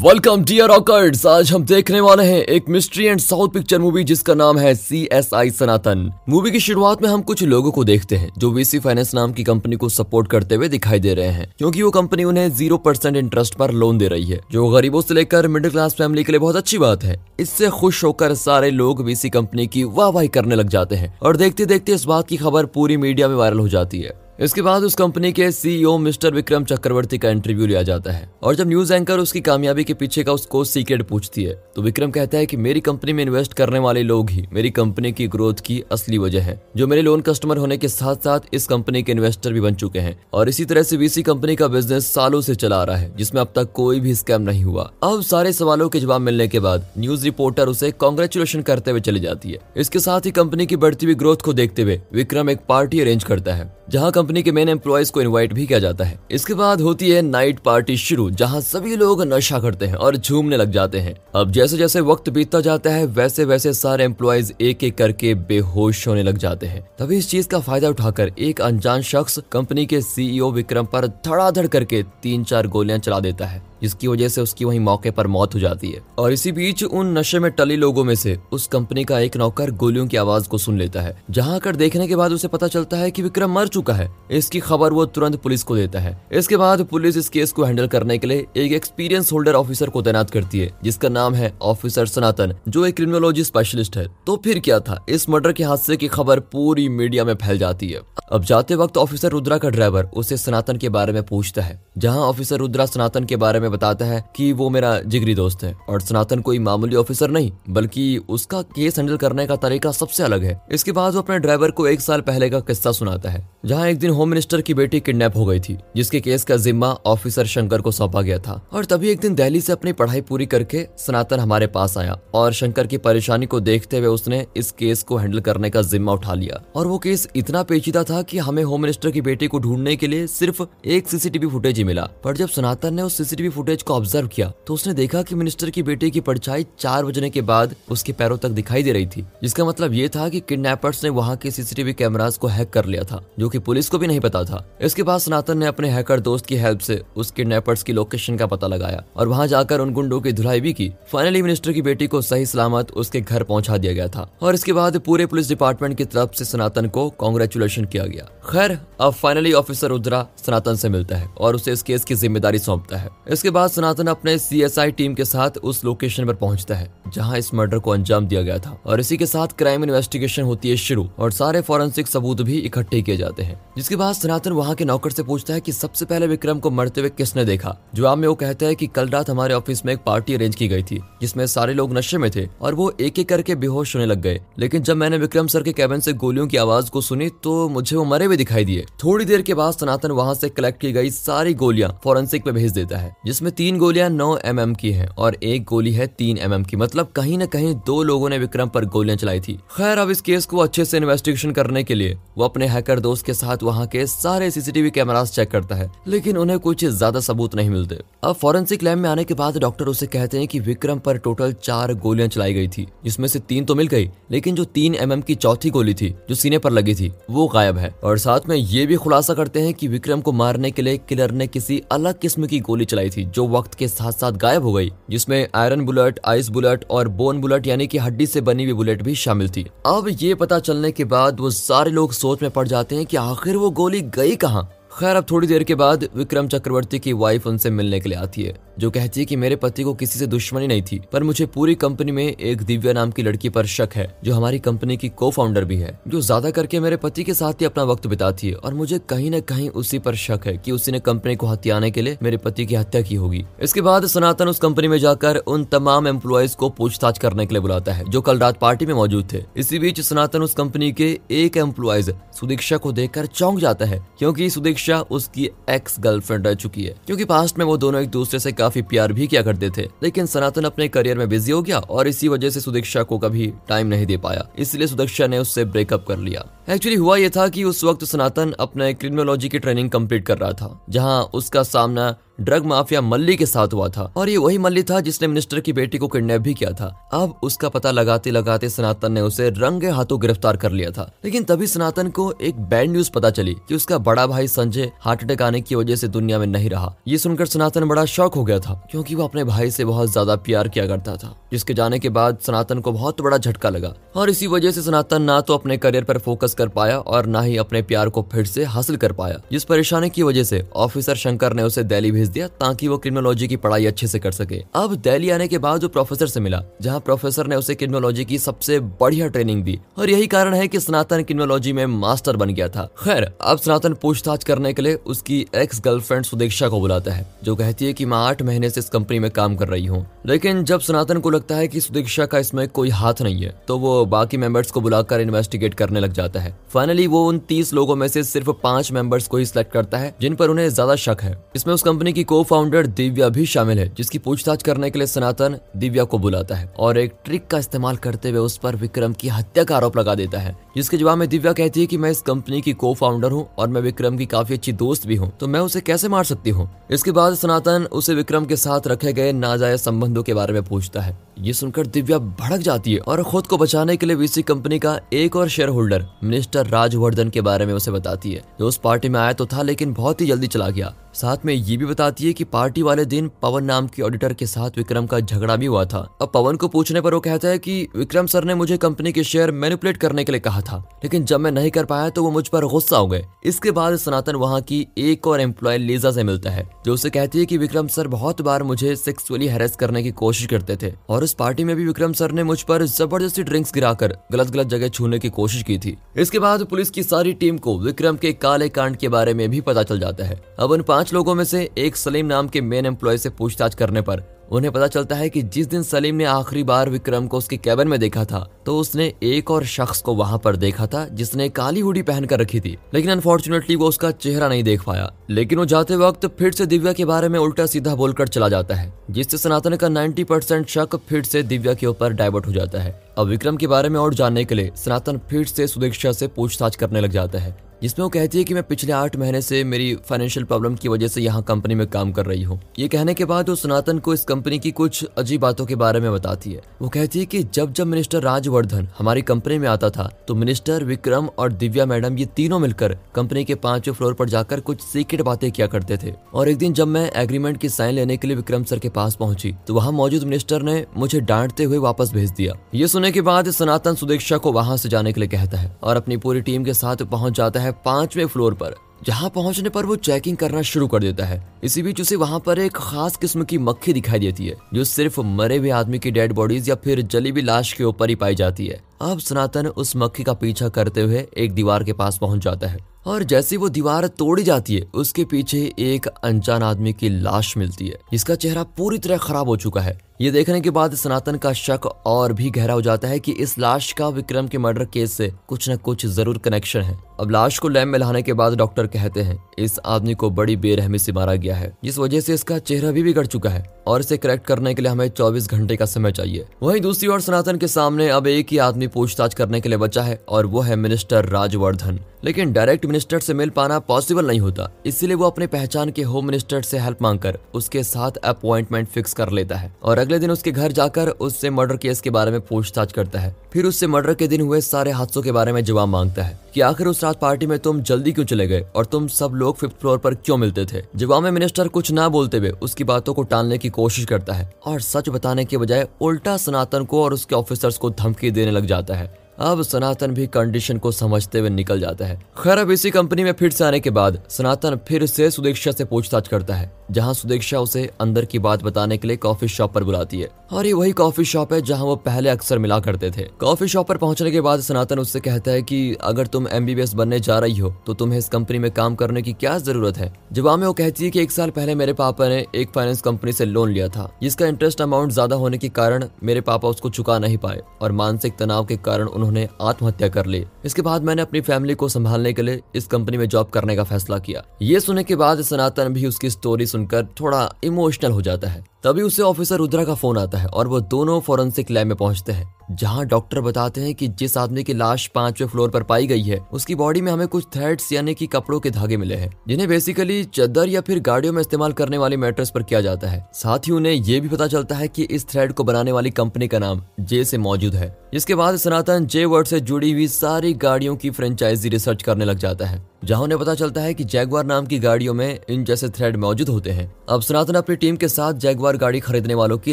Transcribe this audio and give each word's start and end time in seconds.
Welcome 0.00 0.44
dear 0.44 0.68
रॉकर्ड्स 0.68 1.24
आज 1.26 1.50
हम 1.52 1.64
देखने 1.64 2.00
वाले 2.00 2.24
हैं 2.24 2.38
एक 2.48 2.68
mystery 2.68 3.06
and 3.06 3.20
south 3.20 3.48
picture 3.54 3.78
movie 3.78 4.04
जिसका 4.04 4.34
नाम 4.34 4.58
है 4.58 4.74
C 4.74 5.02
S 5.12 5.28
I 5.34 5.50
Sanatan. 5.50 6.10
Movie 6.28 6.50
की 6.50 6.60
शुरुआत 6.60 7.02
में 7.02 7.08
हम 7.08 7.22
कुछ 7.22 7.42
लोगों 7.42 7.70
को 7.70 7.84
देखते 7.84 8.16
हैं, 8.16 8.30
जो 8.38 8.50
वीसी 8.50 8.78
फाइनेंस 8.78 9.14
नाम 9.14 9.32
की 9.32 9.44
कंपनी 9.44 9.76
को 9.76 9.88
सपोर्ट 9.88 10.28
करते 10.28 10.54
हुए 10.54 10.68
दिखाई 10.68 11.00
दे 11.00 11.14
रहे 11.14 11.28
हैं, 11.28 11.52
क्योंकि 11.58 11.82
वो 11.82 11.90
कंपनी 11.90 12.24
उन्हें 12.24 12.48
ज़ीरो 12.52 12.76
परसेंट 12.78 13.16
इंटरेस्ट 13.16 13.54
पर 13.54 13.72
लोन 13.72 13.98
दे 13.98 14.08
रही 14.08 14.24
है, 14.24 14.40
जो 14.52 14.68
गरीबों 14.68 15.00
से 15.00 15.14
लेकर 15.14 15.48
मिडिल 15.48 15.70
क्लास 15.70 15.94
फैमिली 15.94 16.24
के 16.24 16.32
लिए 16.32 16.38
बहुत 16.38 16.56
अच्छी 16.56 16.78
बात 16.78 17.04
है। 17.04 17.18
इससे 17.40 17.68
खुश 17.70 18.02
होकर 18.04 18.34
सारे 18.36 18.70
लोग 18.70 19.02
वीसी 19.02 19.30
कंपनी 19.30 19.66
की 19.66 19.84
वाहवाही 19.84 20.28
करने 20.28 20.54
लग 20.54 20.68
जाते 20.68 20.96
हैं, 20.96 21.14
और 21.18 21.36
देखते 21.36 21.66
देखते 21.66 21.92
इस 21.92 22.04
बात 22.04 22.28
की 22.28 22.36
खबर 22.36 22.66
पूरी 22.68 22.96
मीडिया 22.96 23.28
में 23.28 23.36
वायरल 23.36 23.58
हो 23.58 23.68
जाती 23.68 24.00
है। 24.00 24.18
इसके 24.40 24.62
बाद 24.62 24.82
उस 24.82 24.94
कंपनी 24.94 25.32
के 25.32 25.50
सीईओ 25.52 25.96
मिस्टर 25.98 26.34
विक्रम 26.34 26.64
चक्रवर्ती 26.64 27.16
का 27.18 27.30
इंटरव्यू 27.30 27.66
लिया 27.66 27.82
जाता 27.82 28.12
है 28.12 28.30
और 28.42 28.54
जब 28.54 28.68
न्यूज़ 28.68 28.92
एंकर 28.92 29.18
उसकी 29.18 29.40
कामयाबी 29.40 29.84
के 29.84 29.94
पीछे 29.94 30.22
का 30.24 30.32
उसको 30.32 30.62
सीक्रेट 30.64 31.02
पूछती 31.02 31.42
है 31.44 31.54
तो 31.76 31.82
विक्रम 31.82 32.10
कहता 32.10 32.38
है 32.38 32.46
कि 32.46 32.56
मेरी 32.56 32.80
कंपनी 32.80 33.12
में 33.12 33.22
इन्वेस्ट 33.24 33.54
करने 33.54 33.78
वाले 33.78 34.02
लोग 34.02 34.30
ही 34.30 34.46
मेरी 34.52 34.70
कंपनी 34.70 35.12
की 35.12 35.26
ग्रोथ 35.28 35.60
की 35.64 35.82
असली 35.92 36.18
वजह 36.18 36.42
है, 36.42 36.60
जो 36.76 36.86
मेरे 36.86 37.02
लोन 37.02 37.20
कस्टमर 37.20 37.56
होने 37.56 37.76
के 37.76 37.88
साथ 37.88 38.24
साथ 38.24 38.54
इस 38.54 38.66
कंपनी 38.66 39.02
के 39.02 39.12
इन्वेस्टर 39.12 39.52
भी 39.52 39.60
बन 39.60 39.74
चुके 39.74 39.98
हैं। 39.98 40.18
और 40.32 40.48
इसी 40.48 40.64
तरह 40.64 40.82
से 40.82 40.96
वीसी 40.96 41.22
कंपनी 41.22 41.56
का 41.56 41.68
बिज़नेस 41.68 42.06
सालों 42.06 42.40
से 42.40 42.54
चला 42.54 42.76
आ 42.76 42.84
रहा 42.84 42.96
है, 42.96 43.12
जिसमें 43.16 43.40
अब 43.40 43.52
तक 43.56 43.72
कोई 43.74 44.00
भी 44.00 44.14
स्कैम 44.14 44.42
नहीं 44.42 44.62
हुआ। 44.64 44.90
अब 45.02 45.22
सारे 45.22 45.52
सवालों 45.52 45.88
के 45.88 46.00
जवाब 46.00 46.20
मिलने 46.20 46.48
के 46.48 46.60
बाद 46.60 46.88
न्यूज़ 46.98 47.24
रिपोर्टर 47.24 47.68
उसे 47.68 47.90
कॉन्ग्रेचुलेशन 47.92 48.62
करते 48.62 48.90
हुए 48.90 49.00
चली 49.00 49.20
जाती 49.20 49.50
है। 49.50 49.58
इसके 49.76 49.98
साथ 49.98 50.26
ही 50.26 50.30
कंपनी 50.30 50.66
की 50.66 50.76
बढ़ती 50.76 51.06
हुई 51.06 51.14
ग्रोथ 51.14 51.44
को 51.44 51.52
देखते 51.52 51.82
हुए 51.82 52.00
विक्रम 52.14 52.50
एक 52.50 52.60
पार्टी 52.68 53.00
अरेंज 53.00 53.24
करता 53.24 53.54
है, 53.54 53.72
जहाँ 53.90 54.10
के 54.32 54.52
मेन 54.52 54.68
एम्प्लॉयज़ 54.68 55.10
को 55.12 55.20
इनवाइट 55.20 55.52
भी 55.52 55.66
किया 55.66 55.78
जाता 55.78 56.04
है। 56.04 56.18
इसके 56.30 56.54
बाद 56.54 56.80
होती 56.80 57.10
है 57.10 57.22
नाइट 57.22 57.58
पार्टी 57.58 57.96
शुरू, 57.96 58.28
जहाँ 58.30 58.60
सभी 58.60 58.96
लोग 58.96 59.22
नशा 59.22 59.58
करते 59.58 59.86
हैं 59.86 59.94
और 59.94 60.16
झूमने 60.16 60.56
लग 60.56 60.70
जाते 60.70 60.98
हैं। 60.98 61.14
अब 61.34 61.50
जैसे 61.50 61.76
जैसे 61.76 62.00
वक्त 62.00 62.28
बीतता 62.30 62.60
जाता 62.60 62.90
है 62.90 63.06
वैसे 63.06 63.44
वैसे 63.44 63.72
सारे 63.72 64.04
एम्प्लॉयज़ 64.04 64.52
एक 64.60 64.84
एक 64.84 64.98
करके 64.98 65.34
बेहोश 65.34 66.06
होने 66.08 66.22
लग 66.22 66.36
जाते 66.36 66.66
हैं। 66.66 66.88
तभी 66.98 67.16
इस 67.16 67.30
चीज़ 67.30 67.48
का 67.48 67.60
फ़ायदा 67.60 67.88
उठाकर 67.88 68.32
एक 68.38 68.60
अनजान 68.60 69.02
शख्स 69.02 69.38
कंपनी 69.52 69.86
के 69.86 70.00
सीईओ 70.00 70.50
विक्रम 70.52 70.86
पर 70.86 71.06
धड़ाधड़ 71.06 71.66
करके 71.66 72.02
तीन 72.22 72.44
चार 72.44 72.66
गोलियाँ 72.66 72.98
चला 72.98 73.20
देता 73.20 73.46
है। 73.46 73.69
जिसकी 73.82 74.06
वजह 74.06 74.28
से 74.28 74.40
उसकी 74.40 74.64
वहीं 74.64 74.80
मौके 74.80 75.10
पर 75.10 75.26
मौत 75.26 75.54
हो 75.54 75.60
जाती 75.60 75.90
है। 75.90 76.00
और 76.18 76.32
इसी 76.32 76.52
बीच 76.52 76.84
उन 76.84 77.18
नशे 77.18 77.38
में 77.38 77.50
टली 77.50 77.76
लोगों 77.76 78.04
में 78.04 78.14
से 78.14 78.38
उस 78.52 78.66
कंपनी 78.66 79.04
का 79.04 79.18
एक 79.20 79.36
नौकर 79.36 79.70
गोलियों 79.72 80.06
की 80.06 80.16
आवाज़ 80.16 80.48
को 80.48 80.58
सुन 80.58 80.78
लेता 80.78 81.00
है, 81.00 81.16
जहाँ 81.30 81.58
कर 81.60 81.76
देखने 81.76 82.08
के 82.08 82.16
बाद 82.16 82.32
उसे 82.32 82.48
पता 82.48 82.68
चलता 82.68 82.96
है 82.96 83.10
कि 83.10 83.22
विक्रम 83.22 83.52
मर 83.52 83.68
चुका 83.68 83.94
है। 83.94 84.10
इसकी 84.30 84.60
खबर 84.60 84.92
वो 84.92 85.04
तुरंत 85.06 85.36
पुलिस 85.36 85.62
को 85.62 85.76
देता 85.76 86.00
है। 86.00 86.18
इसके 86.32 86.56
बाद 86.56 86.84
पुलिस 86.84 87.16
इस 87.16 87.28
केस 87.28 87.52
को 87.52 87.64
हैंडल 87.64 87.86
करने 87.86 88.18
के 88.18 88.26
लिए 88.26 88.46
एक 88.56 88.72
एक्सपीरियंस 88.72 89.32
होल्डर 89.32 89.54
ऑफिसर 89.54 89.88
को 89.88 90.02
तैनात 90.02 90.30
करती 90.30 90.60
है, 90.60 90.70
जिसका 90.84 91.08
नाम 91.08 91.34
है 91.34 91.52
ऑफिसर 91.62 92.06
सनातन, 92.06 92.54
जो 92.68 92.84
एक 92.86 92.96
क्रिमिनोलॉजी 92.96 93.44
स्पेशलिस्ट 93.44 93.96
है। 93.96 94.06
तो 94.26 94.36
फिर 94.36 94.58
क्या 94.58 94.78
था? 94.80 95.04
इस 95.08 95.28
मर्डर 95.28 95.52
के 95.52 95.64
हादसे 95.64 95.96
की 95.96 96.08
खबर 96.08 96.40
पूरी 96.42 96.88
मीडिया 96.88 97.24
में 97.24 97.34
फैल 97.34 97.58
जाती 97.58 97.88
है। 97.88 98.00
अब 98.32 98.44
जाते 98.44 98.74
वक्त 98.74 98.96
ऑफिसर 98.96 99.28
रुद्रा 99.28 99.58
का 99.58 99.68
ड्राइवर 99.68 100.10
उसे 100.14 100.36
सनातन 100.36 100.76
के 100.76 100.88
बारे 100.88 101.12
में 101.12 101.22
पूछता 101.22 101.62
है, 101.62 101.82
जहाँ 101.98 102.20
ऑफिसर 102.20 102.56
रुद्रा 102.56 102.86
सनातन 102.86 103.24
के 103.24 103.36
बारे 103.36 103.60
में 103.60 103.69
बताता 103.70 104.04
है 104.04 104.22
कि 104.36 104.52
वो 104.52 104.68
मेरा 104.70 104.98
जिगरी 105.02 105.34
दोस्त 105.34 105.62
है 105.64 105.74
और 105.88 106.00
सनातन 106.00 106.40
कोई 106.40 106.58
मामूली 106.60 106.96
ऑफिसर 106.96 107.30
नहीं, 107.30 107.50
बल्कि 107.70 108.16
उसका 108.28 108.62
केस 108.70 108.98
हैंडल 108.98 109.16
करने 109.16 109.46
का 109.46 109.56
तरीका 109.58 109.92
सबसे 109.92 110.22
अलग 110.22 110.44
है। 110.44 110.60
इसके 110.72 110.92
बाद 110.92 111.14
वो 111.14 111.20
अपने 111.20 111.38
ड्राइवर 111.38 111.70
को 111.70 111.86
एक 111.88 112.00
साल 112.00 112.20
पहले 112.20 112.50
का 112.50 112.60
किस्सा 112.60 112.92
सुनाता 112.92 113.30
है, 113.30 113.48
जहाँ 113.66 113.88
एक 113.88 113.98
दिन 113.98 114.10
होम 114.10 114.28
मिनिस्टर 114.28 114.60
की 114.60 114.74
बेटी 114.74 115.00
किडनैप 115.00 115.36
हो 115.36 115.44
गई 115.46 115.60
थी, 115.60 115.76
जिसके 115.96 116.20
केस 116.20 116.44
का 116.44 116.56
जिम्मा 116.58 116.88
ऑफिसर 117.06 117.46
शंकर 117.46 117.80
को 117.80 117.90
सौंपा 117.90 118.22
गया 118.22 118.38
था। 118.38 118.60
और 118.72 118.84
तभी 118.84 119.10
एक 119.10 119.20
दिन 119.20 119.34
दिल्ली 119.34 119.60
से 119.60 119.72
अपनी 119.72 119.92
पढ़ाई 119.92 120.20
पूरी 120.20 120.46
करके 120.46 120.86
सनातन 120.98 121.40
हमारे 121.40 121.66
पास 121.68 121.96
आया, 121.98 122.18
और 122.34 122.52
शंकर 122.52 122.86
की 122.86 122.98
परेशानी 122.98 123.46
को 123.46 123.60
देखते 123.60 123.98
हुए 123.98 124.08
उसने 124.08 124.44
इस 124.56 124.70
केस 124.72 125.02
को 125.02 125.16
हैंडल 125.16 125.40
करने 125.40 125.70
का 125.70 125.82
जिम्मा 125.82 126.12
उठा 126.12 126.34
लिया। 126.34 126.62
और 126.76 126.86
वो 126.86 126.98
केस 126.98 127.28
इतना 127.36 127.62
पेचीदा 127.62 128.02
था 128.04 128.22
कि 128.22 128.38
हमें 128.38 128.62
होम 128.62 128.82
मिनिस्टर 128.82 129.10
की 129.10 129.20
बेटी 129.20 129.46
को 129.46 129.58
ढूँढने 129.58 129.96
के 129.96 130.06
लिए 130.06 130.26
सिर्फ़ 130.28 130.62
एक 130.86 131.08
सीसीटीवी 131.08 131.46
फुटेज 131.46 131.78
ही 131.78 131.84
मिला। 131.84 132.08
पर 132.24 132.36
जब 132.36 132.48
सनातन 132.48 132.94
ने 132.94 133.02
उस 133.02 133.16
सीसीटीवी 133.16 133.48
फुटेज 133.60 133.82
को 133.82 133.94
ऑब्ज़र्व 133.94 134.28
किया 134.28 134.52
तो 134.66 134.74
उसने 134.74 134.92
देखा 134.94 135.22
कि 135.22 135.34
मिनिस्टर 135.34 135.70
की 135.70 135.82
बेटी 135.82 136.10
की 136.10 136.20
परछाई 136.22 136.64
चार 136.78 137.04
बजने 137.04 137.28
के 137.30 137.40
बाद 137.42 137.74
उसके 137.90 138.12
पैरों 138.12 138.36
तक 138.38 138.48
दिखाई 138.50 138.82
दे 138.82 138.92
रही 138.92 139.06
थी, 139.06 139.24
जिसका 139.42 139.64
मतलब 139.64 139.92
ये 139.94 140.08
था 140.08 140.28
कि 140.28 140.40
किडनैपर्स 140.40 141.02
ने 141.04 141.10
वहाँ 141.10 141.36
के 141.36 141.50
सीसीटीवी 141.50 141.92
कैमरास 141.92 142.38
को 142.38 142.48
हैक 142.48 142.70
कर 142.70 142.84
लिया 142.84 143.02
था, 143.04 143.22
जो 143.38 143.48
कि 143.48 143.58
पुलिस 143.60 143.88
को 143.88 143.98
भी 143.98 144.06
नहीं 144.06 144.20
पता 144.20 144.42
था। 144.44 144.64
इसके 144.82 145.02
बाद 145.02 145.20
सनातन 145.20 145.58
ने 145.58 145.66
अपने 145.66 145.88
हैकर 145.90 146.20
दोस्त 146.20 146.46
की 146.46 146.56
हेल्प 146.56 146.80
से 146.80 147.00
उस 147.16 147.30
किडनैपर्स 147.30 147.82
की 147.82 147.92
लोकेशन 147.92 148.36
का 148.36 148.46
पता 148.46 148.66
लगाया 148.66 149.02
और 149.16 149.28
वहाँ 149.28 149.46
जाकर 149.46 149.80
उन 149.80 149.92
गुंडों 149.92 150.20
की 150.20 150.32
धुलाई 150.32 150.60
भी 150.60 150.72
की। 150.72 150.90
फाइनली 151.12 151.42
मिनिस्टर 151.42 151.72
की 151.72 151.82
बेटी 151.82 152.06
को 152.06 152.20
सही 152.22 152.46
सलामत 152.46 152.90
उसके 152.92 153.20
घर 153.20 153.42
पहुँचा 153.44 153.76
दिया 153.76 153.92
गया 153.92 154.08
था 154.08 154.28
और 154.42 154.54
इसके 154.54 154.72
बाद 154.72 154.98
पूरे 155.00 155.26
पुलिस 155.26 155.48
डिपार्टमेंट 155.48 155.96
की 155.98 156.04
तरफ़ 156.06 156.34
से 156.34 156.44
सनातन 156.46 156.88
को 156.88 157.08
कॉन्ग्रेचुलेशन 157.18 157.84
किया 157.84 158.06
गया। 158.06 158.28
खैर, 158.50 158.78
अब 159.00 159.12
फाइनली 159.12 159.52
ऑफिसर 159.54 159.88
रुद्रा 159.88 160.26
सनातन 160.46 160.76
से 160.76 160.88
मिलता 160.88 161.16
है 161.16 161.28
और 161.38 161.54
उसे 161.54 161.72
इस 161.72 161.82
केस 161.82 162.04
की 162.04 162.14
ज़िम्मेदारी 162.16 162.58
सौंपता 162.60 162.96
है। 162.96 163.08
इसके 163.30 163.49
बाद 163.50 163.70
सनातन 163.70 164.06
अपने 164.06 164.38
सीएसआई 164.38 164.90
टीम 164.90 165.14
के 165.14 165.24
साथ 165.24 165.58
उस 165.58 165.84
लोकेशन 165.84 166.26
पर 166.26 166.34
पहुँचता 166.34 166.74
है, 166.74 166.90
जहाँ 167.14 167.38
इस 167.38 167.52
मर्डर 167.54 167.78
को 167.78 167.90
अंजाम 167.90 168.26
दिया 168.26 168.42
गया 168.42 168.58
था। 168.58 168.78
और 168.86 169.00
इसी 169.00 169.16
के 169.16 169.26
साथ 169.26 169.56
क्राइम 169.58 169.84
इन्वेस्टिगेशन 169.84 170.42
होती 170.42 170.70
है 170.70 170.76
शुरू, 170.76 171.08
और 171.18 171.32
सारे 171.32 171.60
फॉरेंसिक 171.60 172.06
सबूत 172.06 172.40
भी 172.40 172.58
इकट्ठे 172.58 173.02
किए 173.02 173.16
जाते 173.16 173.42
हैं। 173.42 173.60
जिसके 173.76 173.96
बाद 173.96 174.14
सनातन 174.14 174.52
वहाँ 174.52 174.74
के 174.74 174.84
नौकर 174.84 175.10
से 175.10 175.22
पूछता 175.22 175.54
है 175.54 175.60
कि 175.60 175.72
सबसे 175.72 176.04
पहले 176.04 176.26
विक्रम 176.26 176.58
को 176.58 176.70
मरते 176.70 177.00
हुए 177.00 177.10
किसने 177.10 177.44
देखा? 177.44 177.76
जवाब 177.94 178.18
में 178.18 178.26
वो 178.28 178.34
कहता 178.34 178.66
है 178.66 178.74
कि 178.74 178.86
कल 178.86 179.08
रात 179.08 179.30
हमारे 179.30 179.54
ऑफ़िस 179.54 179.84
में 179.86 179.92
एक 179.92 180.00
पार्टी 180.06 180.34
अरेंज 180.34 180.54
की 180.54 180.68
गई 180.68 180.82
थी, 180.82 181.00
जिसमें 181.20 181.46
सारे 181.46 181.74
लोग 181.74 181.92
नशे 181.92 182.18
में 182.18 182.30
थे, 182.30 182.46
और 182.60 182.74
वो 182.74 182.92
एक 183.00 183.18
एक 183.18 183.28
करके 183.28 183.54
बेहोश 183.56 183.94
होने 183.96 184.06
लग 184.06 184.20
गए। 184.20 184.40
लेकिन 184.58 184.82
जब 184.82 184.96
मैंने 184.96 185.18
विक्रम 185.18 185.46
सर 185.46 185.62
के 185.62 185.72
कैबिन 185.72 186.00
से 186.00 186.12
गोलियों 186.14 186.46
की 186.46 186.56
आवाज़ 186.56 186.90
को 186.90 187.00
सुनी 187.00 187.28
तो 187.42 187.68
मुझे 187.68 187.96
वो 187.96 188.04
मरे 188.04 188.24
हुए 188.24 188.36
दिखाई 188.36 188.64
दिए। 188.64 188.84
थोड़ी 189.04 189.24
देर 189.24 189.42
के 189.42 189.54
बाद 189.54 189.72
सनातन 189.72 190.10
वहाँ 190.12 190.34
से 190.34 190.48
कलेक्ट 190.48 190.80
की 190.80 190.92
गई 190.92 191.10
सारी 191.10 191.54
गोलियाँ 191.54 191.98
फॉरेंसिक 192.04 192.44
पे 192.44 192.52
भेज 192.52 192.72
देता 192.72 192.98
है 192.98 193.14
जिसमें 193.40 193.54
तीन 193.56 193.78
गोलियाँ 193.78 194.08
नौ 194.10 194.36
एम 194.38 194.58
mm 194.60 194.76
की 194.78 194.90
है 194.92 195.06
और 195.08 195.34
एक 195.34 195.62
गोली 195.64 195.92
है 195.92 196.06
तीन 196.08 196.38
एम 196.38 196.52
mm 196.52 196.66
की। 196.68 196.76
मतलब 196.76 197.12
कहीं 197.16 197.36
न 197.38 197.46
कहीं 197.46 197.74
दो 197.86 198.02
लोगों 198.02 198.28
ने 198.28 198.38
विक्रम 198.38 198.68
पर 198.68 198.84
गोलियाँ 198.86 199.16
चलाई 199.16 199.40
थी। 199.40 199.52
खैर, 199.76 199.98
अब 199.98 200.10
इस 200.10 200.20
केस 200.20 200.46
को 200.46 200.58
अच्छे 200.58 200.84
से 200.84 200.96
इन्वेस्टिगेशन 200.96 201.52
करने 201.52 201.82
के 201.84 201.94
लिए 201.94 202.16
वो 202.36 202.44
अपने 202.44 202.66
हैकर 202.66 203.00
दोस्त 203.00 203.26
के 203.26 203.34
साथ 203.34 203.62
वहाँ 203.62 203.86
के 203.86 204.04
सारे 204.06 204.50
सीसीटीवी 204.50 204.90
कैमराज 204.90 205.30
चेक 205.30 205.50
करता 205.50 205.74
है, 205.74 205.90
लेकिन 206.08 206.36
उन्हें 206.36 206.58
कुछ 206.58 206.84
ज़्यादा 206.84 207.20
सबूत 207.20 207.54
नहीं 207.54 207.70
मिलते। 207.70 207.98
अब 208.24 208.34
फॉरेंसिक 208.34 208.82
लैब 208.82 208.98
में 208.98 209.08
आने 209.10 209.24
के 209.24 209.34
बाद 209.34 209.58
डॉक्टर 209.58 209.86
उसे 209.86 210.06
कहते 210.08 210.38
हैं 210.38 210.48
की 210.48 210.60
विक्रम 210.60 210.98
पर 210.98 211.18
टोटल 211.18 211.52
चार 211.62 211.94
गोलियाँ 211.96 212.28
चलाई 212.28 212.54
गई 212.54 212.68
थी। 212.68 212.86
जिसमें 213.04 213.28
से 213.28 213.38
तीन 213.40 213.64
तो 213.64 213.74
मिल 213.74 213.86
गई, 213.86 214.10
लेकिन 214.30 214.54
जो 214.54 214.64
तीन 214.66 214.94
एम 214.96 215.20
की 215.22 215.34
चौथी 215.36 215.70
गोली 215.70 215.94
थी, 215.94 216.14
जो 216.28 216.34
सीने 216.34 216.58
पर 216.58 216.72
लगी 216.72 216.94
थी, 216.94 217.12
वो 217.30 217.48
गायब 217.48 217.78
है। 217.78 217.94
और 218.04 218.18
साथ 218.18 218.48
में 218.48 218.56
ये 218.56 218.86
भी 218.86 218.96
खुलासा 218.96 219.34
करते 219.34 219.60
हैं 219.60 219.74
कि 219.74 219.88
विक्रम 219.88 220.20
को 220.20 220.32
मारने 220.34 220.70
के 220.70 220.82
लिए 220.82 220.98
किलर 221.08 221.30
ने 221.32 221.46
किसी 221.48 221.82
अलग 221.92 222.18
किस्म 222.20 222.46
की 222.46 222.60
गोली 222.60 222.84
चलाई 222.86 223.10
थी 223.10 223.28
जो 223.34 223.46
वक्त 223.48 223.74
के 223.74 223.88
साथ 223.88 224.12
साथ 224.12 224.32
गायब 224.32 224.62
हो 224.62 224.72
गई, 224.72 224.92
जिसमें 225.10 225.48
आयरन 225.54 225.80
बुलेट, 225.80 226.20
आइस 226.26 226.48
बुलेट 226.48 226.84
और 226.90 227.08
बोन 227.08 227.40
बुलेट 227.40 227.66
यानी 227.66 227.86
कि 227.86 227.98
हड्डी 227.98 228.26
से 228.26 228.40
बनी 228.40 228.64
हुई 228.64 228.72
बुलेट 228.72 229.02
भी 229.02 229.14
शामिल 229.14 229.48
थी। 229.48 229.62
अब 229.86 230.08
ये 230.22 230.34
पता 230.34 230.58
चलने 230.58 230.92
के 230.92 231.04
बाद 231.04 231.40
वो 231.40 231.50
सारे 231.50 231.90
लोग 231.90 232.12
सोच 232.12 232.42
में 232.42 232.50
पड़ 232.50 232.68
जाते 232.68 232.96
हैं 232.96 233.06
कि 233.06 233.16
आखिर 233.16 233.56
वो 233.56 233.70
गोली 233.70 234.00
गई 234.00 234.36
कहाँ? 234.36 234.70
खैर, 235.00 235.16
अब 235.16 235.26
थोड़ी 235.30 235.46
देर 235.48 235.62
के 235.64 235.74
बाद 235.74 236.08
विक्रम 236.16 236.48
चक्रवर्ती 236.48 236.98
की 236.98 237.12
वाइफ 237.12 237.46
उनसे 237.46 237.70
मिलने 237.70 238.00
के 238.00 238.08
लिए 238.08 238.18
आती 238.18 238.42
है, 238.42 238.54
जो 238.78 238.90
कहती 238.90 239.20
है 239.20 239.26
कि 239.26 239.36
मेरे 239.36 239.56
पति 239.56 239.82
को 239.82 239.92
किसी 239.94 240.18
से 240.18 240.26
दुश्मनी 240.26 240.66
नहीं 240.66 240.82
थी, 240.82 241.00
पर 241.12 241.22
मुझे 241.22 241.46
पूरी 241.46 241.74
कंपनी 241.74 242.12
में 242.12 242.24
एक 242.24 242.62
दिव्या 242.62 242.92
नाम 242.92 243.10
की 243.10 243.22
लड़की 243.22 243.48
पर 243.48 243.66
शक 243.66 243.94
है, 243.94 244.06
जो 244.24 244.34
हमारी 244.34 244.58
कंपनी 244.58 244.96
की 244.96 245.08
को 245.10 245.30
फाउंडर 245.30 245.64
भी 245.64 245.76
है, 245.76 245.98
जो 246.08 246.20
ज़्यादा 246.20 246.50
करके 246.50 246.80
मेरे 246.80 246.96
पति 246.96 247.24
के 247.24 247.34
साथ 247.34 247.60
ही 247.60 247.66
अपना 247.66 247.84
वक्त 247.84 248.06
बिताती 248.06 248.48
है, 248.48 248.54
और 248.54 248.74
मुझे 248.74 248.98
कहीं 249.08 249.30
न 249.30 249.40
कहीं 249.42 249.68
उसी 249.70 249.98
पर 249.98 250.14
शक 250.16 250.46
है 250.46 250.56
की 250.56 250.72
उसी 250.72 250.92
ने 250.92 251.00
कंपनी 251.00 251.36
को 251.36 251.46
हथियाने 251.46 251.90
के 251.90 252.02
लिए 252.02 252.18
मेरे 252.22 252.36
पति 252.36 252.66
की 252.66 252.74
हत्या 252.74 253.02
की 253.02 253.14
होगी। 253.14 253.44
इसके 253.62 253.80
बाद 253.80 254.06
सनातन 254.06 254.48
उस 254.48 254.58
कंपनी 254.58 254.88
में 254.88 254.98
जाकर 254.98 255.36
उन 255.36 255.64
तमाम 255.66 256.08
एम्प्लॉयज़ 256.08 256.56
को 256.56 256.68
पूछताछ 256.70 257.18
करने 257.18 257.46
के 257.46 257.54
लिए 257.54 257.62
बुलाता 257.62 257.92
है, 257.92 258.04
जो 258.04 258.20
कल 258.20 258.38
रात 258.38 258.60
पार्टी 258.60 258.86
में 258.86 258.94
मौजूद 258.94 259.28
थे। 259.32 259.44
इसी 259.56 259.78
बीच 259.78 260.00
सनातन 260.02 260.42
उस 260.42 260.54
कंपनी 260.54 260.92
के 260.92 261.18
एक 261.32 261.56
एम्प्लॉयज़ 261.56 262.10
सुदीक्षा 262.32 262.76
को 262.76 262.92
देखकर 262.92 263.26
चौंक 263.28 263.58
जाता 263.58 263.84
है, 263.84 264.04
क्योंकि 264.18 264.50
सुदीक्षा 264.50 264.89
उसकी 265.00 265.48
एक्स 265.70 265.96
गर्लफ्रेंड 266.00 266.46
रह 266.46 266.54
चुकी 266.54 266.84
है। 266.84 266.94
क्योंकि 267.06 267.24
पास्ट 267.24 267.58
में 267.58 267.64
वो 267.64 267.76
दोनों 267.76 268.02
एक 268.02 268.08
दूसरे 268.08 268.38
से 268.40 268.52
काफ़ी 268.52 268.82
प्यार 268.82 269.12
भी 269.12 269.26
किया 269.26 269.42
करते 269.42 269.70
थे, 269.70 269.82
लेकिन 270.02 270.26
सनातन 270.26 270.64
अपने 270.64 270.88
करियर 270.88 271.18
में 271.18 271.28
बिज़ी 271.28 271.52
हो 271.52 271.62
गया 271.62 271.78
और 271.78 272.08
इसी 272.08 272.28
वजह 272.28 272.50
से 272.50 272.60
सुदीक्षा 272.60 273.02
को 273.02 273.18
कभी 273.18 273.52
टाइम 273.68 273.86
नहीं 273.86 274.06
दे 274.06 274.16
पाया। 274.16 274.46
इसलिए 274.58 274.86
सुदीक्षा 274.86 275.26
ने 275.26 275.38
उससे 275.38 275.64
ब्रेकअप 275.64 276.06
कर 276.08 276.18
लिया। 276.18 276.44
एक्चुअली 276.68 276.96
हुआ 276.96 277.16
यह 277.16 277.28
था 277.28 277.48
कि 277.48 277.64
उस 277.64 277.84
वक्त 277.84 278.04
सनातन 278.04 278.54
अपने 278.60 278.92
क्रिमिनोलॉजी 278.94 279.48
की 279.48 279.58
ट्रेनिंग 279.58 279.90
कंप्लीट 279.90 280.26
कर 280.26 280.38
रहा 280.38 280.52
था, 280.52 280.80
जहाँ 280.90 281.22
उसका 281.34 281.62
सामना 281.62 282.14
ड्रग 282.40 282.66
माफिया 282.66 283.00
मल्ली 283.00 283.36
के 283.36 283.46
साथ 283.46 283.72
हुआ 283.72 283.88
था 283.88 284.02
और 284.16 284.28
ये 284.28 284.36
वही 284.36 284.58
मल्ली 284.58 284.82
था 284.82 285.00
जिसने 285.00 285.28
मिनिस्टर 285.28 285.60
की 285.60 285.72
बेटी 285.72 285.98
को 285.98 286.08
किडनैप 286.08 286.40
भी 286.40 286.54
किया 286.54 286.70
था। 286.72 286.86
अब 287.14 287.40
उसका 287.42 287.68
पता 287.68 287.90
लगाते 287.90 288.30
लगाते 288.30 288.68
सनातन 288.68 289.12
ने 289.12 289.20
उसे 289.20 289.48
रंगे 289.50 289.90
हाथों 289.90 290.20
गिरफ़्तार 290.20 290.56
कर 290.56 290.72
लिया 290.72 290.90
था। 290.90 291.10
लेकिन 291.24 291.44
तभी 291.44 291.66
सनातन 291.66 292.08
को 292.10 292.32
एक 292.40 292.60
बैड 292.62 292.90
न्यूज़ 292.90 293.10
पता 293.10 293.30
चली 293.30 293.54
कि 293.68 293.74
उसका 293.74 293.98
बड़ा 294.00 294.26
भाई 294.26 294.48
संजय 294.48 294.90
हार्ट 295.00 295.22
अटैक 295.24 295.42
आने 295.42 295.60
की 295.60 295.74
वजह 295.74 295.96
से 295.96 296.08
दुनिया 296.08 296.38
में 296.38 296.46
नहीं 296.46 296.70
रहा। 296.70 296.94
ये 297.08 297.18
सुनकर 297.18 297.46
सनातन 297.46 297.84
बड़ा 297.84 298.04
शौक 298.06 298.34
हो 298.34 298.44
गया 298.44 298.58
था, 298.58 298.74
क्योंकि 298.90 299.14
वो 299.14 299.24
अपने 299.24 299.44
भाई 299.44 299.70
से 299.70 299.84
बहुत 299.84 300.10
ज़्यादा 300.10 300.36
प्यार 300.38 300.68
किया 300.68 300.86
करता 300.86 301.16
था, 301.16 301.34
जिसके 301.52 301.74
जाने 301.74 301.98
के 301.98 302.08
बाद 302.10 302.38
सनातन 302.40 302.80
को 302.80 302.92
बहुत 302.92 303.20
बड़ा 303.20 303.38
झटका 303.38 303.68
लगा। 303.68 303.94
और 304.16 304.30
इसी 304.30 304.46
वजह 304.46 304.70
से 304.70 304.82
सनातन 304.82 305.22
ना 305.22 305.40
तो 305.40 305.54
अपने 305.54 305.76
करियर 305.76 306.04
पर 306.04 306.18
फोकस 306.20 306.54
कर 306.54 306.68
पाया 306.70 306.98
और 306.98 307.26
ना 307.26 307.40
ही 307.40 307.56
अपने 307.56 307.82
प्यार 307.82 308.08
को 308.08 308.26
फिर 308.32 308.46
से 308.46 308.64
हासिल 308.66 308.96
कर 308.96 309.12
पाया, 309.12 309.40
जिस 309.52 309.64
परेशानी 309.64 310.10
की 310.10 310.22
वजह 310.22 310.44
से 310.44 310.64
ऑफिसर 310.76 311.16
शंकर 311.16 311.52
ने 311.52 311.62
उसे 311.62 311.82
दिल्ली 311.84 312.12
भेज 312.12 312.28
दिया 312.30 312.46
ताकि 312.60 312.88
वो 312.88 312.98
क्रिमिनोलॉजी 312.98 313.48
की 313.48 313.56
पढ़ाई 313.58 313.86
अच्छे 313.86 314.06
से 314.06 314.18
कर 314.18 314.32
सके। 314.32 314.62
अब 314.74 314.94
दिल्ली 314.96 315.30
आने 315.30 315.48
के 315.48 315.58
बाद 315.58 315.80
जो 315.80 315.88
प्रोफेसर 315.88 316.26
से 316.26 316.40
मिला, 316.40 316.62
जहाँ 316.82 317.00
प्रोफेसर 317.00 317.46
ने 317.46 317.56
उसे 317.56 317.74
क्रिमिनोलॉजी 317.74 318.24
की 318.24 318.38
सबसे 318.38 318.78
बढ़िया 319.00 319.28
ट्रेनिंग 319.28 319.62
दी, 319.64 319.78
और 319.98 320.10
यही 320.10 320.26
कारण 320.26 320.54
है 320.54 320.68
की 320.68 320.80
सनातन 320.80 321.22
क्रिमिनोलॉजी 321.22 321.72
में 321.72 321.84
मास्टर 321.86 322.36
बन 322.36 322.50
गया 322.50 322.68
था। 322.68 322.88
खैर, 322.98 323.30
अब 323.40 323.58
सनातन 323.58 323.94
पूछताछ 323.94 324.44
करने 324.44 324.72
के 324.72 324.82
लिए 324.82 324.94
उसकी 325.06 325.44
एक्स 325.56 325.80
गर्लफ्रेंड 325.84 326.24
सुदीक्षा 326.24 326.68
को 326.68 326.80
बुलाता 326.80 327.12
है, 327.12 327.26
जो 327.44 327.56
कहती 327.56 327.86
है 327.86 327.92
की 327.92 328.04
मैं 328.04 328.18
आठ 328.18 328.42
महीने 328.42 328.70
से 328.70 328.80
इस 328.80 328.88
कंपनी 328.88 329.18
में 329.18 329.30
काम 329.30 329.56
कर 329.56 329.68
रही 329.68 329.86
हूँ। 329.86 330.06
लेकिन 330.26 330.64
जब 330.64 330.80
सनातन 330.80 331.18
को 331.20 331.30
लगता 331.30 331.56
है 331.56 331.68
की 331.68 331.80
सुदीक्षा 331.80 332.26
का 332.26 332.38
इसमें 332.38 332.66
कोई 332.70 332.90
हाथ 332.90 333.22
नहीं 333.22 333.42
है 333.42 333.54
तो 333.68 333.78
वो 333.78 334.04
बाकी 334.06 334.36
मेंबर्स 334.36 334.70
को 334.70 334.80
बुलाकर 334.80 335.20
इन्वेस्टिगेट 335.20 335.74
करने 335.74 336.00
लग 336.00 336.12
जाता 336.12 336.40
है। 336.40 336.54
फाइनली 336.70 337.06
वो 337.06 337.24
उन 337.28 337.38
तीस 337.48 337.72
लोगों 337.74 337.96
में 337.96 338.06
से 338.08 338.22
सिर्फ़ 338.24 338.50
पाँच 338.62 338.90
मेंबर्स 338.92 339.26
को 339.26 339.36
ही 339.36 339.46
सिलेक्ट 339.46 339.72
करता 339.72 339.98
है, 339.98 340.14
जिन 340.20 340.34
पर 340.34 340.48
उन्हें 340.48 340.68
ज़्यादा 340.70 340.96
शक 340.96 341.22
है। 341.22 341.36
इसमें 341.56 341.72
उस 341.74 341.82
कंपनी 341.82 342.12
की 342.12 342.19
को 342.24 342.42
फाउंडर 342.44 342.86
दिव्या 342.86 343.28
भी 343.28 343.44
शामिल 343.46 343.78
है, 343.78 343.88
जिसकी 343.94 344.18
पूछताछ 344.18 344.62
करने 344.62 344.90
के 344.90 344.98
लिए 344.98 345.06
सनातन 345.06 345.58
दिव्या 345.76 346.04
को 346.04 346.18
बुलाता 346.18 346.54
है 346.54 346.72
और 346.78 346.98
एक 346.98 347.14
ट्रिक 347.24 347.46
का 347.46 347.58
इस्तेमाल 347.58 347.96
करते 347.98 348.30
हुए 348.30 348.40
उस 348.40 348.56
पर 348.56 348.76
विक्रम 348.76 349.12
की 349.12 349.28
हत्या 349.28 349.64
का 349.64 349.76
आरोप 349.76 349.96
लगा 349.96 350.14
देता 350.14 350.38
है, 350.38 350.56
जिसके 350.76 350.96
जवाब 350.96 351.18
में 351.18 351.28
दिव्या 351.28 351.52
कहती 351.52 351.80
है 351.80 351.86
कि 351.86 351.98
मैं 351.98 352.10
इस 352.10 352.20
कंपनी 352.22 352.60
की 352.60 352.72
को 352.74 352.92
फाउंडर 352.94 353.30
हूँ 353.30 353.46
और 353.58 353.68
मैं 353.68 353.80
विक्रम 353.80 354.16
की 354.16 354.26
काफ़ी 354.26 354.54
अच्छी 354.54 354.72
दोस्त 354.74 355.06
भी 355.06 355.16
हूँ 355.16 355.32
तो 355.40 355.48
मैं 355.48 355.60
उसे 355.60 355.80
कैसे 355.80 356.08
मार 356.08 356.24
सकती 356.24 356.50
हूँ? 356.50 356.70
इसके 356.90 357.12
बाद 357.12 357.34
सनातन 357.34 357.86
उसे 357.92 358.14
विक्रम 358.14 358.44
के 358.44 358.56
साथ 358.56 358.86
रखे 358.86 359.12
गए 359.12 359.32
नाजायज 359.32 359.80
संबंधों 359.80 360.22
के 360.22 360.34
बारे 360.34 360.52
में 360.52 360.62
पूछता 360.62 361.00
है। 361.00 361.18
ये 361.38 361.52
सुनकर 361.52 361.86
दिव्या 361.86 362.18
भड़क 362.18 362.60
जाती 362.60 362.92
है 362.94 363.00
और 363.00 363.22
खुद 363.22 363.46
को 363.46 363.56
बचाने 363.58 363.96
के 363.96 364.06
लिए 364.06 364.16
वीसी 364.16 364.42
कंपनी 364.42 364.78
का 364.78 364.98
एक 365.12 365.36
और 365.36 365.48
शेयर 365.48 365.68
होल्डर 365.68 366.04
मिनिस्टर 366.24 366.66
राजवर्धन 366.66 367.28
के 367.28 367.40
बारे 367.40 367.66
में 367.66 367.72
उसे 367.74 367.90
बताती 367.90 368.32
है। 368.32 368.42
जो 368.60 368.66
उस 368.66 368.76
पार्टी 368.76 369.08
में 369.08 369.20
आया 369.20 369.32
तो 369.32 369.46
था, 369.46 369.62
लेकिन 369.62 369.92
बहुत 369.94 370.20
ही 370.20 370.26
जल्दी 370.26 370.46
चला 370.46 370.68
गया। 370.70 370.94
साथ 371.14 371.44
में 371.44 371.52
ये 371.54 371.76
भी 371.76 371.84
बताती 372.10 372.26
है 372.26 372.32
कि 372.32 372.44
पार्टी 372.44 372.82
वाले 372.82 373.04
दिन 373.04 373.30
पवन 373.42 373.64
नाम 373.64 373.86
के 373.88 374.02
ऑडिटर 374.02 374.32
के 374.34 374.46
साथ 374.46 374.76
विक्रम 374.76 375.06
का 375.06 375.18
झगड़ा 375.20 375.56
भी 375.56 375.66
हुआ 375.66 375.84
था। 375.84 375.98
अब 376.22 376.30
पवन 376.34 376.56
को 376.56 376.68
पूछने 376.68 377.00
पर 377.00 377.14
वो 377.14 377.20
कहता 377.20 377.48
है 377.48 377.58
कि, 377.58 377.88
विक्रम 377.96 378.26
सर 378.26 378.44
ने 378.44 378.54
मुझे 378.54 378.76
कंपनी 378.76 379.12
के 379.12 379.24
शेयर 379.24 379.50
मैनिपुलेट 379.52 379.96
करने 379.96 380.24
के 380.24 380.32
लिए 380.32 380.40
कहा 380.40 380.60
था, 380.60 380.78
लेकिन 381.04 381.24
जब 381.24 381.40
मैं 381.40 381.52
नहीं 381.52 381.70
कर 381.70 381.84
पाया 381.84 382.08
तो 382.08 382.22
वो 382.22 382.30
मुझ 382.30 382.46
पर 382.48 382.64
गुस्सा 382.66 382.96
हो 382.96 383.06
गए। 383.06 383.24
इसके 383.44 383.70
बाद 383.70 383.96
सनातन 383.96 384.36
वहाँ 384.36 384.60
की 384.62 384.86
एक 384.98 385.26
और 385.26 385.40
एम्प्लॉय 385.40 385.78
लीजा 385.78 386.10
से 386.10 386.24
मिलता 386.24 386.50
है, 386.50 386.68
जो 386.84 386.94
उसे 386.94 387.10
कहती 387.10 387.38
है 387.38 387.44
की 387.46 387.58
विक्रम 387.58 387.86
सर 387.88 388.08
बहुत 388.08 388.42
बार 388.42 388.62
मुझे 388.62 388.94
सेक्सुअली 388.96 389.48
हेरेस 389.48 389.76
करने 389.76 390.02
की 390.02 390.10
कोशिश 390.12 390.46
करते 390.46 390.76
थे, 390.76 390.92
और 391.08 391.24
उस 391.24 391.34
पार्टी 391.34 391.64
में 391.64 391.74
भी 391.76 391.86
विक्रम 391.86 392.12
सर 392.12 392.32
ने 392.32 392.44
मुझ 392.44 392.60
पर 392.62 392.84
ज़बरदस्ती 392.88 393.42
ड्रिंक्स 393.42 393.74
गिराकर 393.74 394.16
गलत 394.32 394.50
गलत 394.50 394.66
जगह 394.68 394.88
छूने 394.90 395.18
की 395.18 395.28
कोशिश 395.30 395.62
की 395.62 395.78
थी। 395.78 395.96
इसके 396.16 396.38
बाद 396.38 396.64
पुलिस 396.66 396.90
की 396.90 397.02
सारी 397.02 397.32
टीम 397.34 397.58
को 397.58 397.78
विक्रम 397.78 398.16
के 398.16 398.32
काले 398.34 398.68
कांड 398.70 398.96
के 398.96 399.08
बारे 399.08 399.34
में 399.34 399.48
भी 399.50 399.60
पता 399.62 399.82
चल 399.82 400.00
जाता 400.00 400.24
है। 400.24 400.40
अब 400.58 400.70
उन 400.70 400.82
पाँच 400.82 401.12
लोगों 401.14 401.34
में 401.34 401.44
से 401.44 401.68
एक 401.78 401.89
सलीम 401.96 402.26
नाम 402.26 402.48
के 402.48 402.60
मेन 402.60 402.86
एम्प्लॉय 402.86 403.18
से 403.18 403.30
पूछताछ 403.30 403.74
करने 403.74 404.00
पर 404.00 404.22
उन्हें 404.50 404.72
पता 404.72 404.86
चलता 404.86 405.16
है 405.16 405.28
कि 405.30 405.42
जिस 405.42 405.66
दिन 405.66 405.82
सलीम 405.82 406.14
ने 406.14 406.24
आखिरी 406.24 406.62
बार 406.62 406.88
विक्रम 406.90 407.26
को 407.26 407.38
उसके 407.38 407.56
कैबिन 407.56 407.88
में 407.88 407.98
देखा 408.00 408.24
था 408.24 408.50
तो 408.66 408.78
उसने 408.78 409.12
एक 409.22 409.50
और 409.50 409.64
शख्स 409.64 410.00
को 410.02 410.14
वहाँ 410.14 410.38
पर 410.38 410.56
देखा 410.56 410.86
था, 410.86 411.04
जिसने 411.08 411.48
काली 411.48 411.80
हुडी 411.80 412.02
पहन 412.02 412.24
कर 412.24 412.40
रखी 412.40 412.60
थी। 412.60 412.76
लेकिन 412.94 413.10
अनफॉर्चुनेटली 413.10 413.76
वो 413.76 413.86
उसका 413.86 414.10
चेहरा 414.10 414.48
नहीं 414.48 414.62
देख 414.64 414.82
पाया। 414.84 415.12
लेकिन 415.30 415.58
वो 415.58 415.64
जाते 415.64 415.96
वक्त 415.96 416.26
फिर 416.38 416.52
से 416.52 416.66
दिव्या 416.66 416.92
के 416.92 417.04
बारे 417.04 417.28
में 417.28 417.38
उल्टा 417.38 417.66
सीधा 417.66 417.94
बोलकर 417.94 418.28
चला 418.28 418.48
जाता 418.48 418.74
है, 418.74 418.92
जिससे 419.10 419.38
सनातन 419.38 419.76
का 419.76 419.88
90 419.88 420.24
परसेंट 420.24 420.68
शक 420.68 420.96
फिर 421.08 421.22
से 421.22 421.42
दिव्या 421.42 421.74
के 421.74 421.86
ऊपर 421.86 422.12
डाइवर्ट 422.12 422.46
हो 422.46 422.52
जाता 422.52 422.80
है। 422.80 423.09
अब 423.16 423.26
विक्रम 423.26 423.56
के 423.56 423.66
बारे 423.66 423.88
में 423.88 423.98
और 424.00 424.14
जानने 424.14 424.44
के 424.44 424.54
लिए 424.54 424.70
सनातन 424.76 425.20
फिर 425.30 425.46
से 425.46 425.66
सुदीक्षा 425.66 426.12
से 426.12 426.26
पूछताछ 426.28 426.76
करने 426.76 427.00
लग 427.00 427.10
जाता 427.10 427.38
है, 427.38 427.56
जिसमें 427.82 428.02
वो 428.02 428.08
कहती 428.10 428.38
है 428.38 428.44
कि 428.44 428.54
मैं 428.54 428.62
पिछले 428.62 428.92
आठ 428.92 429.16
महीने 429.16 429.40
से 429.42 429.62
मेरी 429.64 429.94
फाइनेंशियल 430.08 430.44
प्रॉब्लम 430.46 430.74
की 430.76 430.88
वजह 430.88 431.08
से 431.08 431.20
यहाँ 431.20 431.42
कंपनी 431.42 431.74
में 431.74 431.86
काम 431.86 432.10
कर 432.12 432.26
रही 432.26 432.42
हूँ। 432.42 432.60
ये 432.78 432.88
कहने 432.88 433.14
के 433.14 433.24
बाद 433.24 433.48
वो 433.48 433.54
सनातन 433.56 433.98
को 433.98 434.14
इस 434.14 434.24
कंपनी 434.24 434.58
की 434.58 434.70
कुछ 434.70 435.04
अजीब 435.18 435.40
बातों 435.40 435.66
के 435.66 435.74
बारे 435.74 436.00
में 436.00 436.10
बताती 436.12 436.52
है। 436.52 436.62
वो 436.82 436.88
कहती 436.88 437.18
है 437.18 437.26
कि 437.26 437.42
जब 437.44 437.72
जब 437.72 437.86
मिनिस्टर 437.86 438.22
राजवर्धन 438.22 438.88
हमारी 438.98 439.22
कंपनी 439.22 439.58
में 439.58 439.68
आता 439.68 439.90
था 439.90 440.08
तो 440.28 440.34
मिनिस्टर 440.34 440.84
विक्रम 440.84 441.28
और 441.28 441.52
दिव्या 441.52 441.86
मैडम 441.86 442.18
ये 442.18 442.26
तीनों 442.36 442.58
मिलकर 442.58 442.96
कंपनी 443.14 443.44
के 443.44 443.54
पाँचवें 443.56 443.94
फ्लोर 443.94 444.14
पर 444.14 444.28
जाकर 444.28 444.60
कुछ 444.60 444.80
सीक्रेट 444.82 445.22
बातें 445.22 445.50
किया 445.50 445.66
करते 445.66 445.96
थे। 445.96 446.14
और 446.34 446.48
एक 446.48 446.58
दिन 446.58 446.72
जब 446.72 446.88
मैं 446.88 447.10
एग्रीमेंट 447.12 447.58
की 447.60 447.68
साइन 447.68 447.94
लेने 447.94 448.16
के 448.16 448.28
लिए 448.28 448.36
विक्रम 448.36 448.64
सर 448.64 448.78
के 448.78 448.88
पास 448.90 449.16
पहुँची 449.16 449.54
तो 449.66 449.74
वहाँ 449.74 449.92
मौजूद 449.92 450.24
मिनिस्टर 450.24 450.62
ने 450.62 450.84
मुझे 450.96 451.20
डांटते 451.22 451.64
हुए 451.64 451.78
वापस 451.80 452.12
भेज 452.12 452.30
दिया। 452.30 452.54
ये 452.74 452.88
सुनने 453.00 453.10
के 453.12 453.20
बाद 453.20 453.48
सनातन 453.50 453.94
सुदीक्षा 453.94 454.36
को 454.36 454.50
वहाँ 454.52 454.76
से 454.76 454.88
जाने 454.88 455.12
के 455.12 455.20
लिए 455.20 455.28
कहता 455.28 455.58
है 455.58 455.70
और 455.82 455.96
अपनी 455.96 456.16
पूरी 456.16 456.40
टीम 456.40 456.64
के 456.64 456.72
साथ 456.74 457.02
पहुँच 457.10 457.34
जाता 457.34 457.60
है 457.60 457.70
पाँचवें 457.84 458.26
फ्लोर 458.26 458.54
पर, 458.54 458.74
जहाँ 459.04 459.30
पहुँचने 459.30 459.68
पर 459.68 459.86
वो 459.86 459.96
चेकिंग 459.98 460.36
करना 460.36 460.62
शुरू 460.62 460.86
कर 460.86 461.00
देता 461.00 461.24
है। 461.24 461.40
इसी 461.64 461.82
बीच 461.82 462.00
उसे 462.00 462.16
वहाँ 462.16 462.40
पर 462.40 462.58
एक 462.58 462.76
खास 462.76 463.16
किस्म 463.16 463.44
की 463.44 463.58
मक्खी 463.58 463.92
दिखाई 463.92 464.18
देती 464.18 464.46
है, 464.46 464.56
जो 464.74 464.84
सिर्फ़ 464.84 465.20
मरे 465.20 465.56
हुए 465.56 465.70
आदमी 465.70 465.98
की 465.98 466.10
डेड 466.10 466.32
बॉडीज 466.32 466.68
या 466.68 466.74
फिर 466.74 467.02
जली 467.02 467.30
हुई 467.30 467.42
लाश 467.42 467.72
के 467.72 467.84
ऊपर 467.84 468.08
ही 468.08 468.14
पाई 468.14 468.34
जाती 468.34 468.66
है। 468.66 468.80
अब 469.02 469.18
सनातन 469.18 469.66
उस 469.66 469.96
मक्खी 469.96 470.24
का 470.24 470.32
पीछा 470.34 470.68
करते 470.68 471.02
हुए 471.02 471.26
एक 471.36 471.54
दीवार 471.54 471.84
के 471.84 471.92
पास 471.92 472.18
पहुँच 472.18 472.42
जाता 472.42 472.66
है 472.66 472.78
और 473.06 473.22
जैसे 473.24 473.56
वो 473.56 473.68
दीवार 473.70 474.06
तोड़ी 474.08 474.42
जाती 474.42 474.76
है, 474.76 474.86
उसके 474.94 475.24
पीछे 475.24 475.72
एक 475.78 476.06
अनजान 476.06 476.62
आदमी 476.62 476.92
की 476.92 477.08
लाश 477.20 477.56
मिलती 477.56 477.88
है, 477.88 477.98
जिसका 478.12 478.34
चेहरा 478.36 478.62
पूरी 478.76 478.98
तरह 478.98 479.18
खराब 479.18 479.48
हो 479.48 479.56
चुका 479.56 479.80
है। 479.80 479.98
ये 480.20 480.30
देखने 480.30 480.60
के 480.60 480.70
बाद 480.70 480.94
सनातन 480.94 481.36
का 481.36 481.52
शक 481.52 481.86
और 482.06 482.32
भी 482.32 482.50
गहरा 482.50 482.74
हो 482.74 482.82
जाता 482.82 483.08
है 483.08 483.18
कि 483.18 483.32
इस 483.32 483.58
लाश 483.58 483.92
का 483.92 484.08
विक्रम 484.08 484.48
के 484.48 484.58
मर्डर 484.58 484.84
केस 484.84 485.12
से 485.12 485.30
कुछ 485.48 485.68
न 485.70 485.76
कुछ 485.76 486.04
ज़रूर 486.06 486.38
कनेक्शन 486.38 486.80
है। 486.80 486.98
अब 487.20 487.30
लाश 487.30 487.58
को 487.58 487.68
लैब 487.68 487.88
में 487.88 487.98
लाने 487.98 488.22
के 488.22 488.32
बाद 488.32 488.54
डॉक्टर 488.54 488.86
कहते 488.86 489.20
हैं, 489.20 489.42
इस 489.58 489.78
आदमी 489.86 490.14
को 490.14 490.30
बड़ी 490.30 490.56
बेरहमी 490.56 490.98
से 490.98 491.12
मारा 491.12 491.34
गया 491.34 491.56
है। 491.56 491.72
जिस 491.84 491.98
वजह 491.98 492.20
से 492.20 492.34
इसका 492.34 492.58
चेहरा 492.58 492.90
भी 492.90 493.02
बिगड़ 493.02 493.26
चुका 493.26 493.50
है 493.50 493.64
और 493.86 494.00
इसे 494.00 494.16
करेक्ट 494.16 494.46
करने 494.46 494.74
के 494.74 494.82
लिए 494.82 494.90
हमें 494.90 495.08
24 495.08 495.48
घंटे 495.48 495.76
का 495.76 495.86
समय 495.86 496.12
चाहिए। 496.12 496.46
वहीं 496.62 496.80
दूसरी 496.80 497.08
ओर 497.08 497.20
सनातन 497.20 497.56
के 497.56 497.68
सामने 497.68 498.08
अब 498.10 498.26
एक 498.26 498.52
ही 498.52 498.58
आदमी 498.58 498.86
पूछताछ 498.88 499.34
करने 499.34 499.60
के 499.60 499.68
लिए 499.68 499.78
बचा 499.78 500.02
है 500.02 500.20
और 500.28 500.46
वो 500.46 500.60
है 500.60 500.76
मिनिस्टर 500.76 501.28
राजवर्धन। 501.28 502.00
लेकिन 502.24 502.52
डायरेक्ट 502.52 502.84
मिनिस्टर 502.86 503.20
से 503.20 503.34
मिल 503.34 503.50
पाना 503.50 503.78
पॉसिबल 503.80 504.26
नहीं 504.26 504.40
होता। 504.40 504.70
इसलिए 504.86 505.14
वो 505.14 505.26
अपने 505.26 505.46
पहचान 505.46 505.90
के 505.90 506.02
होम 506.02 506.26
मिनिस्टर 506.26 506.62
से 506.62 506.78
हेल्प 506.78 507.02
मांगकर 507.02 507.38
उसके 507.54 507.82
साथ 507.82 508.16
अपॉइंटमेंट 508.24 508.88
फिक्स 508.88 509.12
कर 509.14 509.30
लेता 509.30 509.56
है 509.56 509.72
और 509.82 509.98
अगले 510.10 510.18
दिन 510.18 510.30
उसके 510.30 510.50
घर 510.52 510.72
जाकर 510.72 511.08
उससे 511.08 511.50
मर्डर 511.50 511.76
केस 511.76 512.00
के 512.00 512.10
बारे 512.10 512.30
में 512.30 512.40
पूछताछ 512.40 512.92
करता 512.92 513.20
है। 513.20 513.34
फिर 513.52 513.64
उससे 513.64 513.86
मर्डर 513.86 514.14
के 514.14 514.26
दिन 514.28 514.40
हुए 514.40 514.60
सारे 514.60 514.90
हादसों 514.90 515.22
के 515.22 515.32
बारे 515.32 515.52
में 515.52 515.62
जवाब 515.64 515.88
माँगता 515.88 516.22
है 516.22 516.38
कि 516.54 516.60
आखिर 516.60 516.86
उस 516.86 517.04
रात 517.04 517.20
पार्टी 517.20 517.46
में 517.46 517.58
तुम 517.58 517.82
जल्दी 517.82 518.12
क्यों 518.12 518.24
चले 518.24 518.46
गए 518.46 518.64
और 518.76 518.86
तुम 518.86 519.06
सब 519.08 519.32
लोग 519.34 519.56
फिफ्थ 519.56 519.76
फ्लोर 519.80 519.98
पर 519.98 520.14
क्यों 520.14 520.36
मिलते 520.36 520.64
थे? 520.64 520.82
जवाब 520.96 521.22
में 521.22 521.30
मिनिस्टर 521.30 521.68
कुछ 521.68 521.90
ना 521.92 522.08
बोलते 522.08 522.38
हुए 522.38 522.50
उसकी 522.50 522.84
बातों 522.84 523.14
को 523.14 523.22
टालने 523.22 523.58
की 523.58 523.68
कोशिश 523.68 524.04
करता 524.04 524.32
है 524.32 524.52
और 524.66 524.80
सच 524.80 525.08
बताने 525.08 525.44
के 525.44 525.58
बजाय 525.58 525.88
उल्टा 526.00 526.36
सनातन 526.36 526.84
को 526.84 527.04
और 527.04 527.14
उसके 527.14 527.34
ऑफिसर्स 527.34 527.78
को 527.78 527.90
धमकी 527.90 528.30
देने 528.30 528.50
लग 528.50 528.66
जाता 528.66 528.94
है। 528.94 529.18
अब 529.40 529.60
सनातन 529.62 530.10
भी 530.10 530.26
कंडीशन 530.26 530.78
को 530.78 530.90
समझते 530.92 531.38
हुए 531.38 531.50
निकल 531.50 531.80
जाता 531.80 532.06
है। 532.06 532.16
खैर, 532.38 532.58
अब 532.58 532.70
इसी 532.70 532.90
कंपनी 532.90 533.24
में 533.24 533.32
फिर 533.32 533.50
से 533.50 533.64
आने 533.64 533.78
के 533.80 533.90
बाद 533.90 534.20
सनातन 534.30 534.76
फिर 534.88 535.06
से 535.06 535.30
सुदीक्षा 535.30 535.72
से 535.72 535.84
पूछताछ 535.84 536.28
करता 536.28 536.54
है, 536.54 536.70
जहाँ 536.90 537.14
सुदीक्षा 537.14 537.60
उसे 537.60 537.88
अंदर 538.00 538.24
की 538.24 538.38
बात 538.38 538.62
बताने 538.62 538.96
के 538.98 539.08
लिए 539.08 539.16
कॉफ़ी 539.16 539.48
शॉप 539.48 539.72
पर 539.74 539.84
बुलाती 539.84 540.20
है। 540.20 540.28
और 540.52 540.66
ये 540.66 540.72
वही 540.72 540.92
कॉफ़ी 540.92 541.24
शॉप 541.24 541.52
है 541.52 541.60
जहाँ 541.62 541.84
वो 541.84 541.94
पहले 541.98 542.30
अक्सर 542.30 542.58
मिला 542.58 542.78
करते 542.80 543.10
थे। 543.10 543.22
कॉफ़ी 543.40 543.68
शॉप 543.68 543.88
पर 543.88 543.96
पहुँचने 543.96 544.30
के 544.30 544.40
बाद 544.40 544.60
सनातन 544.60 544.98
उससे 544.98 545.20
कहता 545.20 545.50
है 545.50 545.62
कि, 545.62 545.94
अगर 545.94 546.26
तुम 546.26 546.48
एमबीबीएस 546.48 546.94
बनने 546.94 547.20
जा 547.20 547.38
रही 547.38 547.58
हो 547.58 547.74
तो 547.86 547.94
तुम्हें 547.94 548.18
इस 548.18 548.28
कंपनी 548.28 548.58
में 548.58 548.70
काम 548.72 548.94
करने 548.94 549.22
की 549.22 549.32
क्या 549.34 549.56
ज़रूरत 549.60 549.98
है? 549.98 550.12
जवाब 550.32 550.58
में 550.58 550.66
वो 550.66 550.72
कहती 550.74 551.04
है 551.04 551.10
की 551.10 551.20
एक 551.20 551.30
साल 551.30 551.50
पहले 551.50 551.74
मेरे 551.74 551.92
पापा 551.94 552.28
ने 552.28 552.44
एक 552.54 552.70
फाइनेंस 552.74 553.00
कंपनी 553.02 553.32
से 553.32 553.44
लोन 553.44 553.70
लिया 553.70 553.88
था, 553.88 554.10
जिसका 554.22 554.46
इंटरेस्ट 554.46 554.80
अमाउंट 554.80 555.12
ज़्यादा 555.12 555.36
होने 555.36 555.58
के 555.58 555.68
कारण 555.70 556.08
मेरे 556.22 556.40
पापा 556.42 556.68
उसको 556.68 556.90
चुका 556.90 557.18
नहीं 557.18 557.38
पाए 557.38 557.62
और 557.80 557.92
मानसिक 557.94 558.36
तनाव 558.38 558.64
के 558.64 558.76
कारण 558.78 559.06
उन्होंने 559.06 559.28
आत्महत्या 559.62 560.08
कर 560.08 560.26
ली। 560.26 560.44
इसके 560.64 560.82
बाद 560.82 561.02
मैंने 561.02 561.22
अपनी 561.22 561.40
फैमिली 561.40 561.74
को 561.74 561.88
संभालने 561.88 562.32
के 562.32 562.42
लिए 562.42 562.60
इस 562.74 562.86
कंपनी 562.86 563.16
में 563.16 563.28
जॉब 563.28 563.48
करने 563.48 563.76
का 563.76 563.84
फैसला 563.84 564.18
किया। 564.18 564.42
ये 564.62 564.80
सुनने 564.80 565.04
के 565.04 565.16
बाद 565.16 565.42
सनातन 565.42 565.88
भी 565.88 566.06
उसकी 566.06 566.30
स्टोरी 566.30 566.66
सुनकर 566.66 567.06
थोड़ा 567.20 567.48
इमोशनल 567.64 568.10
हो 568.10 568.22
जाता 568.22 568.48
है। 568.48 568.64
तभी 568.84 569.02
उसे 569.02 569.22
ऑफिसर 569.22 569.56
रुद्रा 569.56 569.84
का 569.84 569.94
फ़ोन 569.94 570.18
आता 570.18 570.38
है 570.38 570.46
और 570.46 570.68
वो 570.68 570.80
दोनों 570.80 571.20
फोरेंसिक 571.20 571.70
लैब 571.70 571.86
में 571.86 571.96
पहुँचते 571.96 572.32
हैं। 572.32 572.59
जहाँ 572.70 573.04
डॉक्टर 573.06 573.40
बताते 573.40 573.80
हैं 573.80 573.94
कि 573.94 574.08
जिस 574.08 574.36
आदमी 574.38 574.62
की 574.64 574.74
लाश 574.74 575.06
पाँचवें 575.06 575.48
फ्लोर 575.48 575.70
पर 575.70 575.82
पाई 575.82 576.06
गई 576.06 576.22
है, 576.22 576.38
उसकी 576.52 576.74
बॉडी 576.74 577.00
में 577.00 577.10
हमें 577.12 577.26
कुछ 577.28 577.44
थ्रेड्स 577.54 577.90
यानी 577.92 578.14
कि 578.14 578.26
कपड़ों 578.26 578.58
के 578.60 578.70
धागे 578.70 578.96
मिले 578.96 579.14
हैं, 579.14 579.30
जिन्हें 579.48 579.68
बेसिकली 579.68 580.22
चद्दर 580.24 580.68
या 580.68 580.80
फिर 580.80 581.00
गाड़ियों 581.00 581.32
में 581.32 581.40
इस्तेमाल 581.40 581.72
करने 581.72 581.98
वाली 581.98 582.16
मैट्रेस 582.16 582.50
पर 582.50 582.62
किया 582.62 582.80
जाता 582.80 583.08
है। 583.08 583.26
साथ 583.34 583.66
ही 583.66 583.72
उन्हें 583.72 583.92
ये 583.92 584.20
भी 584.20 584.28
पता 584.28 584.46
चलता 584.46 584.74
है 584.74 584.88
की 584.88 585.02
इस 585.04 585.26
थ्रेड 585.28 585.52
को 585.52 585.64
बनाने 585.64 585.92
वाली 585.92 586.10
कंपनी 586.10 586.48
का 586.48 586.58
नाम 586.58 586.82
जे 587.00 587.24
से 587.24 587.38
मौजूद 587.38 587.74
है, 587.74 587.96
जिसके 588.12 588.34
बाद 588.34 588.56
सनातन 588.56 589.06
जे 589.06 589.24
वर्ड 589.24 589.46
से 589.46 589.60
जुड़ी 589.62 589.92
हुई 589.92 590.06
सारी 590.08 590.52
गाड़ियों 590.54 590.96
की 590.96 591.10
फ्रेंचाइजी 591.10 591.68
रिसर्च 591.68 592.02
करने 592.02 592.24
लग 592.24 592.38
जाता 592.38 592.66
है, 592.66 592.82
जहाँ 593.04 593.22
उन्हें 593.22 593.40
पता 593.40 593.54
चलता 593.54 593.80
है 593.80 593.94
कि 593.94 594.04
जैगवार 594.04 594.44
नाम 594.44 594.66
की 594.66 594.78
गाड़ियों 594.78 595.14
में 595.14 595.38
इन 595.48 595.64
जैसे 595.64 595.88
थ्रेड 595.88 596.16
मौजूद 596.16 596.48
होते 596.48 596.70
हैं। 596.70 596.92
अब 597.08 597.20
सनातन 597.22 597.54
अपनी 597.54 597.76
टीम 597.76 597.96
के 597.96 598.08
साथ 598.08 598.34
जैगवार 598.36 598.76
गाड़ी 598.76 599.00
खरीदने 599.00 599.34
वालों 599.34 599.58
की 599.58 599.72